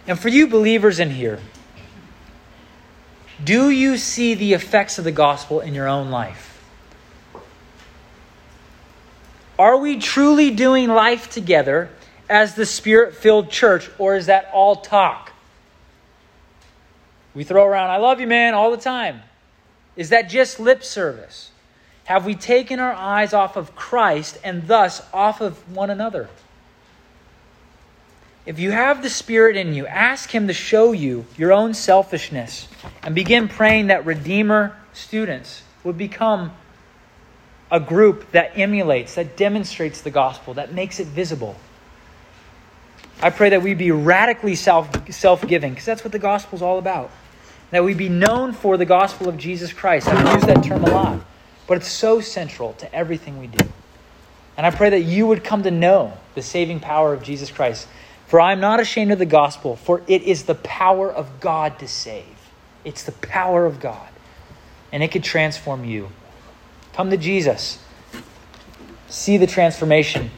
And 0.07 0.17
for 0.17 0.29
you 0.29 0.47
believers 0.47 1.01
in 1.01 1.09
here, 1.09 1.39
do 3.43 3.69
you 3.69 3.97
see 3.97 4.35
the 4.35 4.53
effects 4.53 4.97
of 4.97 5.03
the 5.03 5.11
gospel 5.11 5.59
in 5.59 5.73
your 5.73 5.87
own 5.87 6.11
life? 6.11 6.63
Are 9.57 9.75
we 9.75 9.99
truly 9.99 10.51
doing 10.51 10.87
life 10.87 11.29
together 11.29 11.89
as 12.29 12.55
the 12.55 12.65
spirit 12.65 13.15
filled 13.15 13.49
church, 13.49 13.89
or 13.97 14.15
is 14.15 14.27
that 14.27 14.49
all 14.53 14.75
talk? 14.75 15.33
We 17.33 17.43
throw 17.43 17.65
around, 17.65 17.89
I 17.89 17.97
love 17.97 18.19
you, 18.19 18.27
man, 18.27 18.53
all 18.53 18.71
the 18.71 18.77
time. 18.77 19.21
Is 19.95 20.09
that 20.09 20.29
just 20.29 20.59
lip 20.59 20.83
service? 20.83 21.51
Have 22.05 22.25
we 22.25 22.35
taken 22.35 22.79
our 22.79 22.93
eyes 22.93 23.33
off 23.33 23.55
of 23.55 23.75
Christ 23.75 24.39
and 24.43 24.67
thus 24.67 25.01
off 25.13 25.41
of 25.41 25.75
one 25.75 25.89
another? 25.89 26.29
If 28.45 28.57
you 28.57 28.71
have 28.71 29.03
the 29.03 29.09
Spirit 29.09 29.57
in 29.57 29.73
you, 29.73 29.85
ask 29.85 30.29
Him 30.31 30.47
to 30.47 30.53
show 30.53 30.91
you 30.91 31.25
your 31.37 31.53
own 31.53 31.73
selfishness 31.73 32.67
and 33.03 33.13
begin 33.13 33.47
praying 33.47 33.87
that 33.87 34.05
Redeemer 34.05 34.75
students 34.93 35.61
would 35.83 35.97
become 35.97 36.51
a 37.71 37.79
group 37.79 38.31
that 38.31 38.57
emulates, 38.57 39.15
that 39.15 39.37
demonstrates 39.37 40.01
the 40.01 40.09
gospel, 40.09 40.55
that 40.55 40.73
makes 40.73 40.99
it 40.99 41.07
visible. 41.07 41.55
I 43.21 43.29
pray 43.29 43.49
that 43.49 43.61
we 43.61 43.73
be 43.73 43.91
radically 43.91 44.55
self 44.55 44.89
self 45.11 45.45
giving, 45.45 45.71
because 45.71 45.85
that's 45.85 46.03
what 46.03 46.11
the 46.11 46.19
gospel 46.19 46.55
is 46.55 46.61
all 46.61 46.79
about. 46.79 47.11
That 47.71 47.83
we 47.83 47.93
be 47.93 48.09
known 48.09 48.53
for 48.53 48.77
the 48.77 48.85
gospel 48.85 49.29
of 49.29 49.37
Jesus 49.37 49.73
Christ. 49.73 50.07
I've 50.07 50.35
used 50.35 50.47
that 50.47 50.63
term 50.63 50.83
a 50.83 50.89
lot, 50.89 51.19
but 51.67 51.77
it's 51.77 51.91
so 51.91 52.21
central 52.21 52.73
to 52.73 52.93
everything 52.93 53.39
we 53.39 53.47
do. 53.47 53.67
And 54.57 54.65
I 54.65 54.71
pray 54.71 54.89
that 54.89 55.01
you 55.01 55.27
would 55.27 55.43
come 55.43 55.63
to 55.63 55.71
know 55.71 56.13
the 56.35 56.41
saving 56.41 56.79
power 56.79 57.13
of 57.13 57.21
Jesus 57.23 57.51
Christ. 57.51 57.87
For 58.27 58.39
I 58.39 58.51
am 58.51 58.59
not 58.59 58.79
ashamed 58.79 59.11
of 59.11 59.19
the 59.19 59.25
gospel, 59.25 59.75
for 59.75 60.03
it 60.07 60.21
is 60.21 60.43
the 60.43 60.55
power 60.55 61.11
of 61.11 61.39
God 61.39 61.79
to 61.79 61.87
save. 61.87 62.25
It's 62.85 63.03
the 63.03 63.11
power 63.11 63.65
of 63.65 63.79
God. 63.79 64.07
And 64.91 65.01
it 65.01 65.11
could 65.11 65.23
transform 65.23 65.83
you. 65.83 66.09
Come 66.93 67.09
to 67.09 67.17
Jesus. 67.17 67.79
See 69.07 69.37
the 69.37 69.47
transformation 69.47 70.29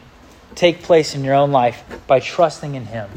take 0.55 0.83
place 0.83 1.15
in 1.15 1.23
your 1.23 1.35
own 1.35 1.51
life 1.51 1.83
by 2.07 2.19
trusting 2.19 2.75
in 2.75 2.85
Him. 2.85 3.09